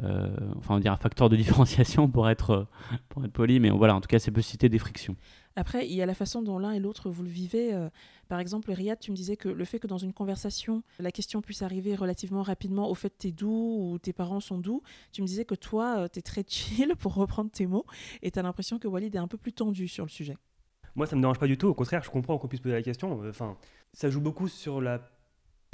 euh, 0.02 0.28
enfin 0.56 0.74
on 0.74 0.80
dire 0.80 0.92
un 0.92 0.96
facteur 0.96 1.28
de 1.28 1.36
différenciation 1.36 2.08
pour 2.08 2.28
être, 2.28 2.50
euh, 2.50 2.64
pour 3.08 3.24
être 3.24 3.32
poli, 3.32 3.60
mais 3.60 3.70
voilà, 3.70 3.94
en 3.94 4.00
tout 4.00 4.08
cas, 4.08 4.18
c'est 4.18 4.30
peut 4.30 4.42
citer 4.42 4.68
des 4.68 4.78
frictions. 4.78 5.16
Après, 5.56 5.86
il 5.86 5.94
y 5.94 6.02
a 6.02 6.06
la 6.06 6.14
façon 6.14 6.42
dont 6.42 6.58
l'un 6.58 6.72
et 6.72 6.80
l'autre 6.80 7.10
vous 7.10 7.22
le 7.22 7.28
vivez. 7.28 7.72
Euh, 7.72 7.88
par 8.28 8.40
exemple, 8.40 8.72
Riyad, 8.72 8.98
tu 8.98 9.12
me 9.12 9.16
disais 9.16 9.36
que 9.36 9.48
le 9.48 9.64
fait 9.64 9.78
que 9.78 9.86
dans 9.86 9.98
une 9.98 10.12
conversation, 10.12 10.82
la 10.98 11.12
question 11.12 11.42
puisse 11.42 11.62
arriver 11.62 11.94
relativement 11.94 12.42
rapidement 12.42 12.90
au 12.90 12.94
fait 12.94 13.10
que 13.10 13.18
tu 13.20 13.28
es 13.28 13.32
doux 13.32 13.92
ou 13.92 13.98
tes 13.98 14.12
parents 14.12 14.40
sont 14.40 14.58
doux, 14.58 14.82
tu 15.12 15.22
me 15.22 15.26
disais 15.26 15.44
que 15.44 15.54
toi, 15.54 16.08
tu 16.08 16.18
es 16.18 16.22
très 16.22 16.44
chill, 16.46 16.94
pour 16.98 17.14
reprendre 17.14 17.50
tes 17.50 17.66
mots, 17.66 17.86
et 18.22 18.32
tu 18.32 18.38
as 18.38 18.42
l'impression 18.42 18.78
que 18.78 18.88
Walid 18.88 19.14
est 19.14 19.18
un 19.18 19.28
peu 19.28 19.38
plus 19.38 19.52
tendu 19.52 19.86
sur 19.86 20.04
le 20.04 20.10
sujet. 20.10 20.36
Moi, 20.96 21.06
ça 21.06 21.16
me 21.16 21.20
dérange 21.20 21.38
pas 21.38 21.46
du 21.46 21.58
tout. 21.58 21.68
Au 21.68 21.74
contraire, 21.74 22.02
je 22.02 22.10
comprends 22.10 22.38
qu'on 22.38 22.48
puisse 22.48 22.60
poser 22.60 22.74
la 22.74 22.82
question. 22.82 23.20
Enfin, 23.28 23.56
ça 23.92 24.10
joue 24.10 24.20
beaucoup 24.20 24.48
sur 24.48 24.80
la 24.80 25.00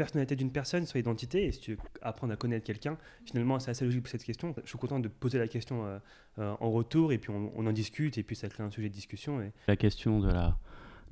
personnalité 0.00 0.34
d'une 0.34 0.50
personne, 0.50 0.86
sur 0.86 0.96
l'identité, 0.96 1.44
et 1.44 1.52
si 1.52 1.60
tu 1.60 1.70
veux 1.72 1.78
apprendre 2.00 2.32
à 2.32 2.36
connaître 2.36 2.64
quelqu'un, 2.64 2.96
finalement, 3.26 3.58
c'est 3.58 3.70
assez 3.70 3.84
logique 3.84 4.00
pour 4.00 4.10
cette 4.10 4.24
question. 4.24 4.54
Je 4.64 4.68
suis 4.70 4.78
content 4.78 4.98
de 4.98 5.08
poser 5.08 5.38
la 5.38 5.46
question 5.46 5.84
euh, 5.84 5.98
euh, 6.38 6.54
en 6.58 6.70
retour, 6.70 7.12
et 7.12 7.18
puis 7.18 7.30
on, 7.30 7.66
en 7.66 7.72
discute, 7.72 8.16
et 8.16 8.22
puis 8.22 8.34
ça 8.34 8.48
crée 8.48 8.62
un 8.62 8.70
sujet 8.70 8.88
de 8.88 8.94
discussion. 8.94 9.42
La 9.68 9.76
question 9.76 10.20
de 10.20 10.28
la, 10.28 10.56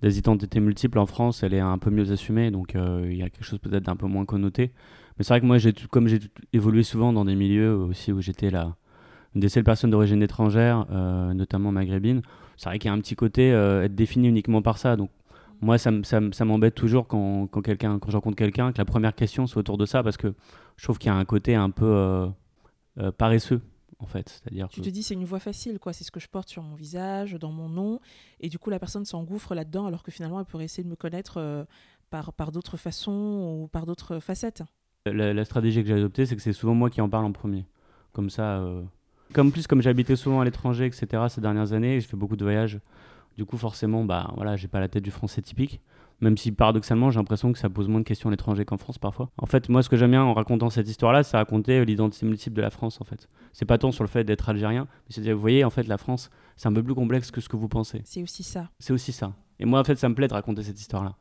des 0.01 0.17
identités 0.17 0.61
multiples 0.61 0.99
en 0.99 1.05
France, 1.05 1.43
elle 1.43 1.53
est 1.53 1.61
un 1.61 1.77
peu 1.77 1.91
mieux 1.91 2.11
assumée, 2.13 2.51
donc 2.51 2.77
euh, 2.77 3.07
il 3.11 3.19
y 3.19 3.23
a 3.23 3.29
quelque 3.29 3.45
chose 3.45 3.59
peut-être 3.59 3.83
d'un 3.83 3.97
peu 3.97 4.07
moins 4.07 4.25
connoté. 4.25 4.73
Mais 5.19 5.25
c'est 5.25 5.35
vrai 5.35 5.43
que 5.43 5.47
moi, 5.47 5.59
comme 5.91 6.09
j'ai 6.09 6.21
évolué 6.55 6.83
souvent 6.83 7.13
dans 7.13 7.27
des 7.27 7.35
milieux 7.35 7.77
aussi 7.77 8.11
où 8.11 8.23
j'étais 8.23 8.49
là, 8.49 8.75
une 9.35 9.43
des 9.43 9.51
seules 9.51 9.65
personnes 9.65 9.91
d'origine 9.91 10.23
étrangère, 10.23 10.87
notamment 11.35 11.73
maghrébine, 11.73 12.23
c'est 12.57 12.71
vrai 12.71 12.79
qu'il 12.79 12.89
y 12.89 12.91
a 12.91 12.95
un 12.95 13.01
petit 13.01 13.17
côté 13.17 13.49
être 13.49 13.95
défini 13.95 14.29
uniquement 14.29 14.63
par 14.63 14.79
ça. 14.79 14.97
Donc 14.97 15.11
moi, 15.61 15.79
ça, 15.79 15.91
m'embête 16.45 16.75
toujours 16.75 17.07
quand, 17.07 17.47
quand, 17.49 17.63
quelqu'un, 17.63 17.99
quand 17.99 18.11
je 18.11 18.17
rencontre 18.17 18.37
quelqu'un, 18.37 18.73
que 18.73 18.79
la 18.79 18.85
première 18.85 19.15
question 19.15 19.47
soit 19.47 19.61
autour 19.61 19.79
de 19.79 19.87
ça, 19.87 20.03
parce 20.03 20.17
que 20.17 20.35
je 20.77 20.85
trouve 20.85 20.99
qu'il 20.99 21.09
y 21.09 21.15
a 21.15 21.17
un 21.17 21.25
côté 21.25 21.55
un 21.55 21.71
peu 21.71 21.87
euh, 21.87 22.29
euh, 22.99 23.11
paresseux, 23.11 23.61
en 23.99 24.07
fait. 24.07 24.29
C'est-à-dire 24.29 24.69
tu 24.69 24.81
te 24.81 24.89
dis, 24.89 25.03
c'est 25.03 25.15
une 25.15 25.25
voie 25.25 25.41
facile, 25.41 25.79
quoi. 25.79 25.93
C'est 25.93 26.05
ce 26.05 26.11
que 26.11 26.21
je 26.21 26.29
porte 26.29 26.49
sur 26.49 26.63
mon 26.63 26.75
visage, 26.75 27.35
dans 27.35 27.51
mon 27.51 27.69
nom, 27.69 28.01
et 28.41 28.49
du 28.49 28.59
coup, 28.59 28.71
la 28.71 28.79
personne 28.79 29.05
s'engouffre 29.05 29.55
là-dedans, 29.55 29.87
alors 29.87 30.03
que 30.03 30.11
finalement, 30.11 30.39
elle 30.39 30.47
pourrait 30.47 30.65
essayer 30.65 30.85
de 30.85 30.89
me 30.89 30.97
connaître 30.97 31.39
euh, 31.39 31.65
par, 32.11 32.33
par 32.33 32.53
d'autres 32.53 32.77
façons 32.77 33.61
ou 33.63 33.69
par 33.69 33.87
d'autres 33.87 34.21
facettes. 34.21 34.63
La, 35.07 35.33
la, 35.33 35.45
stratégie 35.45 35.83
que 35.83 35.89
j'ai 35.89 35.95
adoptée, 35.95 36.27
c'est 36.27 36.37
que 36.37 36.43
c'est 36.43 36.53
souvent 36.53 36.75
moi 36.75 36.91
qui 36.91 37.01
en 37.01 37.09
parle 37.09 37.25
en 37.25 37.33
premier. 37.33 37.65
Comme 38.13 38.31
ça, 38.31 38.65
comme 39.33 39.53
plus 39.53 39.67
comme 39.67 39.81
habité 39.85 40.17
souvent 40.17 40.41
à 40.41 40.45
l'étranger, 40.45 40.87
etc. 40.87 41.25
Ces 41.29 41.41
dernières 41.41 41.73
années, 41.73 42.01
je 42.01 42.09
fais 42.09 42.17
beaucoup 42.17 42.37
de 42.37 42.45
voyages 42.45 42.81
du 43.39 43.47
coup, 43.47 43.57
forcément, 43.57 44.05
bah 44.05 44.33
voilà, 44.35 44.57
j'ai 44.57 44.67
pas 44.67 44.81
la 44.81 44.89
tête 44.89 45.05
du 45.05 45.13
français 45.13 45.41
typique. 45.41 45.81
Même 46.21 46.37
si 46.37 46.51
paradoxalement, 46.51 47.13
j'ai 47.13 47.21
l'impression 47.21 47.53
que 47.53 47.59
ça 47.61 47.71
pose 47.71 47.87
moins 47.87 48.01
de 48.01 48.05
questions 48.05 48.29
à 48.29 48.33
l'étranger 48.33 48.65
qu'en 48.65 48.79
France 48.79 48.99
parfois. 48.99 49.31
En 49.39 49.47
fait, 49.47 49.69
moi, 49.69 49.81
ce 49.85 49.89
que 49.89 49.97
j'aime 49.97 50.11
bien 50.11 50.25
en 50.25 50.35
racontant 50.35 50.71
cette 50.71 50.89
histoire-là, 50.89 51.23
c'est 51.23 51.37
raconter 51.37 51.85
l'identité 51.85 52.27
multiple 52.27 52.57
de 52.57 52.63
la 52.63 52.71
France, 52.71 53.01
en 53.01 53.05
fait. 53.05 53.29
C'est 53.53 53.65
pas 53.65 53.79
tant 53.79 53.93
sur 53.93 54.03
le 54.03 54.09
fait 54.09 54.25
d'être 54.25 54.49
algérien, 54.49 54.89
mais 54.91 55.15
c'est 55.15 55.21
dire, 55.21 55.37
vous 55.37 55.41
voyez, 55.41 55.63
en 55.63 55.71
fait, 55.71 55.87
la 55.87 55.99
France, 55.99 56.31
c'est 56.57 56.67
un 56.67 56.73
peu 56.73 56.83
plus 56.83 56.97
complexe 56.97 57.31
que 57.31 57.41
ce 57.41 57.49
que 57.49 57.57
vous 57.57 57.69
pensez. 57.69 58.03
C'est 58.05 58.25
aussi 58.25 58.43
ça. 58.43 58.71
C'est 58.81 58.93
aussi 58.93 59.13
ça. 59.13 59.33
Et 59.61 59.67
moi, 59.67 59.79
en 59.79 59.85
fait, 59.85 59.95
ça 59.95 60.09
me 60.09 60.17
plaît 60.17 60.27
de 60.27 60.35
raconter 60.35 60.65
cette 60.65 60.81
histoire-là. 60.81 61.15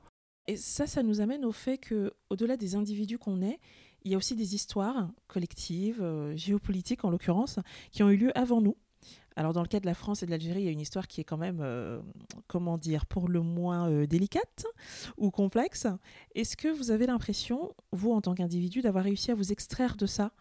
Et 0.47 0.55
ça, 0.55 0.87
ça 0.87 1.03
nous 1.03 1.21
amène 1.21 1.45
au 1.45 1.51
fait 1.51 1.77
que, 1.77 2.13
au-delà 2.31 2.57
des 2.57 2.73
individus 2.73 3.19
qu'on 3.19 3.43
est, 3.43 3.59
il 4.05 4.11
y 4.11 4.15
a 4.15 4.17
aussi 4.17 4.35
des 4.35 4.55
histoires 4.55 5.07
collectives, 5.27 6.01
euh, 6.01 6.35
géopolitiques 6.35 7.05
en 7.05 7.11
l'occurrence, 7.11 7.59
qui 7.91 8.01
ont 8.01 8.09
eu 8.09 8.17
lieu 8.17 8.35
avant 8.35 8.59
nous 8.59 8.75
alors 9.37 9.53
dans 9.53 9.61
le 9.61 9.67
cas 9.67 9.79
de 9.79 9.85
la 9.85 9.93
France 9.93 10.23
et 10.23 10.25
de 10.25 10.31
l'Algérie, 10.31 10.61
il 10.61 10.65
y 10.65 10.67
a 10.67 10.71
une 10.71 10.81
histoire 10.81 11.07
qui 11.07 11.21
est 11.21 11.23
quand 11.23 11.37
même, 11.37 11.59
euh, 11.61 12.01
comment 12.47 12.79
dire, 12.79 13.05
pour 13.05 13.29
le 13.29 13.41
moins 13.41 13.87
euh, 13.87 14.07
délicate 14.07 14.65
ou 15.15 15.29
complexe. 15.29 15.85
Est-ce 16.33 16.57
que 16.57 16.67
vous 16.67 16.89
avez 16.89 17.05
l'impression, 17.05 17.71
vous 17.91 18.11
en 18.13 18.21
tant 18.21 18.33
qu'individu, 18.33 18.81
d'avoir 18.81 19.03
réussi 19.03 19.29
à 19.29 19.35
vous 19.35 19.51
extraire 19.51 19.95
de 19.95 20.07
ça? 20.07 20.31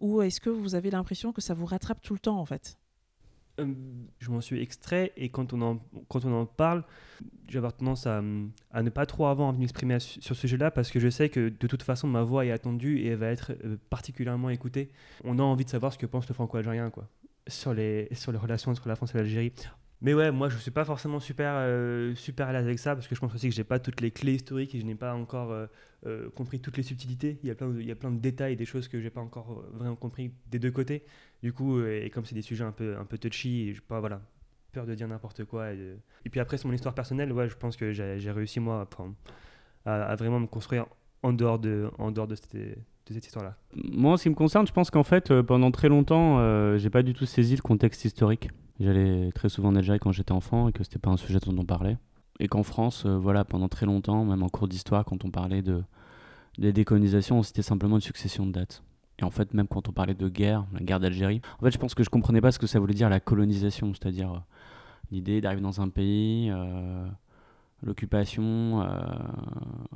Ou 0.00 0.22
est-ce 0.22 0.40
que 0.40 0.48
vous 0.48 0.74
avez 0.74 0.90
l'impression 0.90 1.30
que 1.30 1.42
ça 1.42 1.52
vous 1.52 1.66
rattrape 1.66 2.00
tout 2.00 2.14
le 2.14 2.20
temps 2.20 2.40
en 2.40 2.46
fait? 2.46 2.78
Euh, 3.60 3.74
je 4.18 4.30
m'en 4.30 4.40
suis 4.40 4.62
extrait 4.62 5.12
et 5.18 5.28
quand 5.28 5.52
on 5.52 5.60
en, 5.60 5.78
quand 6.08 6.24
on 6.24 6.32
en 6.32 6.46
parle, 6.46 6.84
j'ai 7.48 7.58
avoir 7.58 7.76
tendance 7.76 8.06
à, 8.06 8.22
à, 8.70 8.82
ne 8.82 8.88
pas 8.88 9.04
trop 9.04 9.26
de 9.34 9.58
m'exprimer 9.58 9.98
sur 10.00 10.22
ce 10.22 10.34
sujet-là 10.34 10.70
parce 10.70 10.90
que 10.90 11.00
je 11.00 11.10
sais 11.10 11.28
que 11.28 11.50
de 11.50 11.66
toute 11.66 11.82
façon 11.82 12.06
ma 12.06 12.22
voix 12.22 12.46
est 12.46 12.50
attendue 12.50 13.00
et 13.00 13.08
elle 13.08 13.18
va 13.18 13.26
être 13.26 13.52
particulièrement 13.90 14.48
écoutée. 14.48 14.88
On 15.24 15.38
a 15.38 15.42
envie 15.42 15.66
de 15.66 15.70
savoir 15.70 15.92
ce 15.92 15.98
que 15.98 16.06
pense 16.06 16.26
le 16.28 16.34
franco-algérien. 16.34 16.88
quoi 16.88 17.08
sur 17.48 17.74
les, 17.74 18.08
sur 18.12 18.32
les 18.32 18.38
relations 18.38 18.70
entre 18.70 18.88
la 18.88 18.96
France 18.96 19.14
et 19.14 19.18
l'Algérie. 19.18 19.52
Mais 20.00 20.14
ouais, 20.14 20.30
moi 20.30 20.48
je 20.48 20.56
suis 20.58 20.70
pas 20.70 20.84
forcément 20.84 21.18
super, 21.18 21.54
euh, 21.56 22.14
super 22.14 22.48
à 22.48 22.52
l'aise 22.52 22.64
avec 22.64 22.78
ça 22.78 22.94
parce 22.94 23.08
que 23.08 23.16
je 23.16 23.20
pense 23.20 23.34
aussi 23.34 23.48
que 23.48 23.54
j'ai 23.54 23.64
pas 23.64 23.80
toutes 23.80 24.00
les 24.00 24.12
clés 24.12 24.34
historiques 24.34 24.74
et 24.74 24.80
je 24.80 24.86
n'ai 24.86 24.94
pas 24.94 25.12
encore 25.12 25.50
euh, 25.50 25.66
euh, 26.06 26.30
compris 26.30 26.60
toutes 26.60 26.76
les 26.76 26.84
subtilités. 26.84 27.40
Il 27.42 27.48
y, 27.48 27.50
a 27.50 27.56
plein 27.56 27.68
de, 27.68 27.80
il 27.80 27.86
y 27.86 27.90
a 27.90 27.96
plein 27.96 28.12
de 28.12 28.20
détails, 28.20 28.54
des 28.54 28.64
choses 28.64 28.86
que 28.86 29.00
j'ai 29.00 29.10
pas 29.10 29.20
encore 29.20 29.64
vraiment 29.72 29.96
compris 29.96 30.32
des 30.46 30.60
deux 30.60 30.70
côtés. 30.70 31.04
Du 31.42 31.52
coup, 31.52 31.82
et 31.82 32.10
comme 32.10 32.24
c'est 32.24 32.36
des 32.36 32.42
sujets 32.42 32.64
un 32.64 32.72
peu, 32.72 32.96
un 32.96 33.04
peu 33.04 33.18
touchy, 33.18 33.74
je 33.74 33.82
pas 33.82 33.98
voilà, 33.98 34.20
peur 34.72 34.86
de 34.86 34.94
dire 34.94 35.08
n'importe 35.08 35.44
quoi. 35.44 35.72
Et, 35.72 36.30
puis 36.30 36.40
après, 36.40 36.58
c'est 36.58 36.66
mon 36.66 36.74
histoire 36.74 36.94
personnelle, 36.94 37.32
ouais, 37.32 37.48
je 37.48 37.56
pense 37.56 37.76
que 37.76 37.92
j'ai 37.92 38.30
réussi 38.30 38.60
moi 38.60 38.88
à, 39.84 40.10
à, 40.10 40.16
vraiment 40.16 40.40
me 40.40 40.46
construire 40.46 40.86
en 41.22 41.32
dehors 41.32 41.58
de, 41.58 41.90
en 41.98 42.10
dehors 42.12 42.28
de 42.28 42.34
cette, 42.36 42.56
cette 43.14 43.26
histoire-là 43.26 43.56
Moi, 43.74 44.16
ce 44.18 44.24
qui 44.24 44.30
me 44.30 44.34
concerne, 44.34 44.66
je 44.66 44.72
pense 44.72 44.90
qu'en 44.90 45.02
fait, 45.02 45.30
euh, 45.30 45.42
pendant 45.42 45.70
très 45.70 45.88
longtemps, 45.88 46.38
euh, 46.38 46.78
j'ai 46.78 46.90
pas 46.90 47.02
du 47.02 47.12
tout 47.14 47.26
saisi 47.26 47.56
le 47.56 47.62
contexte 47.62 48.04
historique. 48.04 48.50
J'allais 48.80 49.32
très 49.32 49.48
souvent 49.48 49.68
en 49.70 49.76
Algérie 49.76 49.98
quand 49.98 50.12
j'étais 50.12 50.32
enfant 50.32 50.68
et 50.68 50.72
que 50.72 50.84
c'était 50.84 50.98
pas 50.98 51.10
un 51.10 51.16
sujet 51.16 51.38
dont 51.40 51.56
on 51.56 51.64
parlait. 51.64 51.96
Et 52.40 52.48
qu'en 52.48 52.62
France, 52.62 53.04
euh, 53.06 53.18
voilà, 53.18 53.44
pendant 53.44 53.68
très 53.68 53.86
longtemps, 53.86 54.24
même 54.24 54.42
en 54.42 54.48
cours 54.48 54.68
d'histoire, 54.68 55.04
quand 55.04 55.24
on 55.24 55.30
parlait 55.30 55.62
de 55.62 55.82
des 56.58 56.72
décolonisations, 56.72 57.42
c'était 57.44 57.62
simplement 57.62 57.96
une 57.96 58.02
succession 58.02 58.44
de 58.44 58.52
dates. 58.52 58.82
Et 59.20 59.24
en 59.24 59.30
fait, 59.30 59.54
même 59.54 59.68
quand 59.68 59.88
on 59.88 59.92
parlait 59.92 60.14
de 60.14 60.28
guerre, 60.28 60.66
la 60.72 60.80
guerre 60.80 60.98
d'Algérie, 60.98 61.40
en 61.60 61.64
fait, 61.64 61.70
je 61.70 61.78
pense 61.78 61.94
que 61.94 62.02
je 62.02 62.10
comprenais 62.10 62.40
pas 62.40 62.50
ce 62.50 62.58
que 62.58 62.66
ça 62.66 62.80
voulait 62.80 62.94
dire 62.94 63.08
la 63.08 63.20
colonisation, 63.20 63.92
c'est-à-dire 63.94 64.42
l'idée 65.12 65.40
d'arriver 65.40 65.62
dans 65.62 65.80
un 65.80 65.88
pays, 65.88 66.50
l'occupation, 67.82 68.82
euh, 68.82 68.86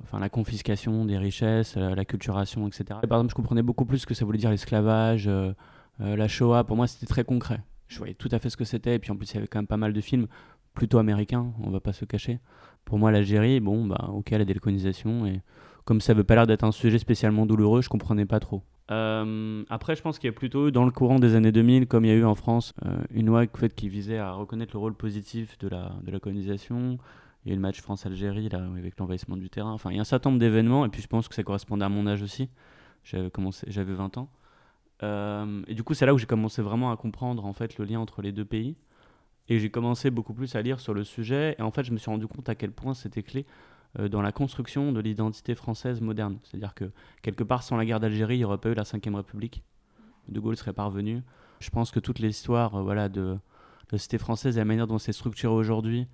enfin 0.02 0.18
la 0.18 0.28
confiscation 0.28 1.04
des 1.04 1.18
richesses, 1.18 1.76
la, 1.76 2.04
culturation, 2.04 2.66
etc. 2.68 2.84
par 3.08 3.18
exemple, 3.18 3.30
je 3.30 3.34
comprenais 3.34 3.62
beaucoup 3.62 3.84
plus 3.84 3.98
ce 3.98 4.06
que 4.06 4.14
ça 4.14 4.24
voulait 4.24 4.38
dire 4.38 4.50
l'esclavage, 4.50 5.26
euh, 5.28 5.52
euh, 6.00 6.16
la 6.16 6.28
Shoah. 6.28 6.64
Pour 6.64 6.76
moi, 6.76 6.86
c'était 6.86 7.06
très 7.06 7.24
concret. 7.24 7.60
Je 7.88 7.98
voyais 7.98 8.14
tout 8.14 8.28
à 8.32 8.38
fait 8.38 8.50
ce 8.50 8.56
que 8.56 8.64
c'était. 8.64 8.94
Et 8.94 8.98
puis 8.98 9.10
en 9.10 9.16
plus, 9.16 9.30
il 9.32 9.34
y 9.34 9.38
avait 9.38 9.48
quand 9.48 9.58
même 9.58 9.66
pas 9.66 9.76
mal 9.76 9.92
de 9.92 10.00
films 10.00 10.26
plutôt 10.74 10.98
américains, 10.98 11.52
on 11.62 11.70
va 11.70 11.80
pas 11.80 11.92
se 11.92 12.04
cacher. 12.04 12.40
Pour 12.84 12.98
moi, 12.98 13.10
l'Algérie, 13.10 13.60
bon, 13.60 13.84
bah, 13.84 14.08
ok, 14.12 14.30
la 14.30 14.44
décolonisation. 14.44 15.26
Et 15.26 15.42
comme 15.84 16.00
ça 16.00 16.14
veut 16.14 16.24
pas 16.24 16.34
l'air 16.34 16.46
d'être 16.46 16.64
un 16.64 16.72
sujet 16.72 16.98
spécialement 16.98 17.44
douloureux, 17.46 17.82
je 17.82 17.88
comprenais 17.88 18.26
pas 18.26 18.40
trop. 18.40 18.62
Après, 18.88 19.96
je 19.96 20.02
pense 20.02 20.18
qu'il 20.18 20.28
y 20.28 20.30
a 20.30 20.34
plutôt 20.34 20.70
dans 20.70 20.84
le 20.84 20.90
courant 20.90 21.18
des 21.18 21.34
années 21.34 21.50
2000, 21.50 21.86
comme 21.86 22.04
il 22.04 22.08
y 22.08 22.10
a 22.10 22.14
eu 22.14 22.26
en 22.26 22.34
France, 22.34 22.74
une 23.10 23.24
loi 23.24 23.40
en 23.44 23.68
qui 23.68 23.88
visait 23.88 24.18
à 24.18 24.32
reconnaître 24.32 24.72
le 24.74 24.80
rôle 24.80 24.94
positif 24.94 25.56
de 25.60 25.68
la, 25.68 25.92
de 26.02 26.10
la 26.10 26.20
colonisation. 26.20 26.98
Il 27.44 27.48
y 27.48 27.50
a 27.50 27.54
eu 27.54 27.56
le 27.56 27.62
match 27.62 27.80
France-Algérie 27.80 28.48
avec 28.52 28.98
l'envahissement 28.98 29.36
du 29.36 29.50
terrain. 29.50 29.72
Enfin, 29.72 29.90
il 29.90 29.96
y 29.96 29.98
a 29.98 30.02
un 30.02 30.04
certain 30.04 30.30
nombre 30.30 30.40
d'événements, 30.40 30.84
et 30.84 30.88
puis 30.88 31.02
je 31.02 31.08
pense 31.08 31.28
que 31.28 31.34
ça 31.34 31.42
correspondait 31.42 31.84
à 31.84 31.88
mon 31.88 32.06
âge 32.06 32.22
aussi. 32.22 32.48
J'avais, 33.04 33.30
commencé, 33.30 33.66
j'avais 33.68 33.94
20 33.94 34.18
ans. 34.18 34.28
Euh, 35.02 35.62
et 35.66 35.74
du 35.74 35.82
coup, 35.82 35.94
c'est 35.94 36.06
là 36.06 36.14
où 36.14 36.18
j'ai 36.18 36.26
commencé 36.26 36.62
vraiment 36.62 36.92
à 36.92 36.96
comprendre 36.96 37.44
en 37.44 37.52
fait, 37.52 37.78
le 37.78 37.84
lien 37.84 37.98
entre 37.98 38.22
les 38.22 38.30
deux 38.30 38.44
pays. 38.44 38.76
Et 39.48 39.58
j'ai 39.58 39.70
commencé 39.70 40.10
beaucoup 40.10 40.34
plus 40.34 40.54
à 40.54 40.62
lire 40.62 40.78
sur 40.78 40.94
le 40.94 41.02
sujet. 41.02 41.56
Et 41.58 41.62
en 41.62 41.72
fait, 41.72 41.82
je 41.82 41.92
me 41.92 41.98
suis 41.98 42.10
rendu 42.10 42.28
compte 42.28 42.48
à 42.48 42.54
quel 42.54 42.70
point 42.70 42.94
c'était 42.94 43.24
clé 43.24 43.44
euh, 43.98 44.08
dans 44.08 44.22
la 44.22 44.30
construction 44.30 44.92
de 44.92 45.00
l'identité 45.00 45.56
française 45.56 46.00
moderne. 46.00 46.38
C'est-à-dire 46.44 46.74
que 46.74 46.90
quelque 47.22 47.42
part, 47.42 47.64
sans 47.64 47.76
la 47.76 47.84
guerre 47.84 47.98
d'Algérie, 47.98 48.36
il 48.36 48.38
n'y 48.38 48.44
aurait 48.44 48.58
pas 48.58 48.70
eu 48.70 48.74
la 48.74 48.84
Ve 48.84 49.14
République. 49.14 49.64
De 50.28 50.38
Gaulle 50.38 50.56
serait 50.56 50.72
parvenu. 50.72 51.22
Je 51.58 51.70
pense 51.70 51.90
que 51.90 51.98
toute 51.98 52.20
l'histoire 52.20 52.76
euh, 52.76 52.82
voilà, 52.82 53.08
de, 53.08 53.36
la 53.90 53.98
cité 53.98 54.18
française 54.18 54.56
et 54.56 54.60
la 54.60 54.64
manière 54.64 54.86
dont 54.86 54.98
c'est 54.98 55.12
structuré 55.12 55.52
aujourd'hui 55.52 56.06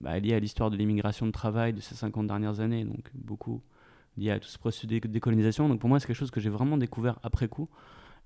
bah, 0.00 0.18
liée 0.18 0.34
à 0.34 0.40
l'histoire 0.40 0.70
de 0.70 0.76
l'immigration 0.76 1.26
de 1.26 1.32
travail 1.32 1.72
de 1.72 1.80
ces 1.80 1.94
50 1.94 2.26
dernières 2.26 2.60
années. 2.60 2.84
Donc 2.84 3.10
beaucoup 3.14 3.62
lié 4.16 4.30
à 4.30 4.40
tout 4.40 4.48
ce 4.48 4.58
processus 4.58 4.88
de 4.88 4.98
décolonisation. 4.98 5.68
Donc 5.68 5.80
pour 5.80 5.88
moi, 5.88 6.00
c'est 6.00 6.06
quelque 6.06 6.16
chose 6.16 6.30
que 6.30 6.40
j'ai 6.40 6.50
vraiment 6.50 6.76
découvert 6.76 7.18
après 7.22 7.48
coup. 7.48 7.68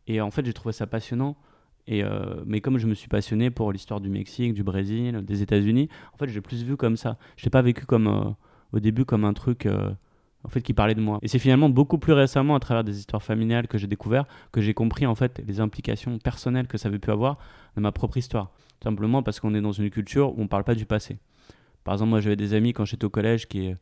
Et 0.06 0.20
en 0.20 0.30
fait, 0.30 0.44
j'ai 0.44 0.52
trouvé 0.52 0.72
ça 0.72 0.86
passionnant. 0.86 1.36
Et 1.86 2.04
euh, 2.04 2.42
mais 2.46 2.60
comme 2.60 2.78
je 2.78 2.86
me 2.86 2.94
suis 2.94 3.08
passionné 3.08 3.50
pour 3.50 3.72
l'histoire 3.72 4.00
du 4.00 4.08
Mexique, 4.08 4.54
du 4.54 4.62
Brésil, 4.62 5.24
des 5.24 5.42
États-Unis, 5.42 5.88
en 6.12 6.16
fait, 6.18 6.28
j'ai 6.28 6.40
plus 6.40 6.62
vu 6.62 6.76
comme 6.76 6.96
ça. 6.96 7.18
Je 7.36 7.46
n'ai 7.46 7.50
pas 7.50 7.62
vécu 7.62 7.86
comme 7.86 8.34
au 8.72 8.80
début 8.80 9.04
comme 9.04 9.24
un 9.24 9.32
truc 9.32 9.66
euh, 9.66 9.90
en 10.44 10.48
fait 10.48 10.60
qui 10.62 10.72
parlait 10.72 10.94
de 10.94 11.00
moi. 11.00 11.18
Et 11.22 11.28
c'est 11.28 11.38
finalement 11.38 11.68
beaucoup 11.68 11.98
plus 11.98 12.12
récemment 12.12 12.54
à 12.54 12.60
travers 12.60 12.84
des 12.84 12.98
histoires 12.98 13.22
familiales 13.22 13.68
que 13.68 13.78
j'ai 13.78 13.86
découvert 13.86 14.26
que 14.52 14.60
j'ai 14.60 14.74
compris 14.74 15.06
en 15.06 15.14
fait 15.14 15.42
les 15.46 15.60
implications 15.60 16.18
personnelles 16.18 16.66
que 16.66 16.78
ça 16.78 16.88
avait 16.88 16.98
pu 16.98 17.10
avoir 17.10 17.38
dans 17.76 17.82
ma 17.82 17.92
propre 17.92 18.16
histoire. 18.16 18.50
Simplement 18.82 19.22
parce 19.22 19.40
qu'on 19.40 19.54
est 19.54 19.60
dans 19.60 19.72
une 19.72 19.90
culture 19.90 20.38
où 20.38 20.42
on 20.42 20.48
parle 20.48 20.64
pas 20.64 20.74
du 20.74 20.86
passé. 20.86 21.18
Par 21.84 21.94
exemple, 21.94 22.10
moi 22.10 22.20
j'avais 22.20 22.36
des 22.36 22.54
amis 22.54 22.72
quand 22.72 22.84
j'étais 22.84 23.04
au 23.04 23.10
collège 23.10 23.48
qui 23.48 23.74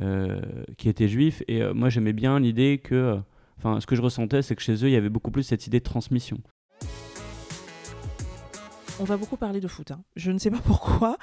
euh, 0.00 0.40
étaient 0.84 1.08
juifs 1.08 1.42
et 1.48 1.62
euh, 1.62 1.74
moi 1.74 1.88
j'aimais 1.88 2.12
bien 2.12 2.38
l'idée 2.38 2.78
que 2.78 3.18
enfin 3.58 3.80
ce 3.80 3.86
que 3.86 3.96
je 3.96 4.02
ressentais 4.02 4.40
c'est 4.40 4.54
que 4.54 4.62
chez 4.62 4.74
eux 4.74 4.88
il 4.88 4.92
y 4.92 4.96
avait 4.96 5.08
beaucoup 5.08 5.30
plus 5.30 5.42
cette 5.42 5.66
idée 5.66 5.80
de 5.80 5.84
transmission 5.84 6.38
on 9.00 9.04
va 9.04 9.16
beaucoup 9.16 9.38
parler 9.38 9.60
de 9.60 9.68
foot. 9.68 9.92
Hein. 9.92 10.04
Je 10.14 10.30
ne 10.30 10.38
sais 10.38 10.50
pas 10.50 10.60
pourquoi. 10.64 11.16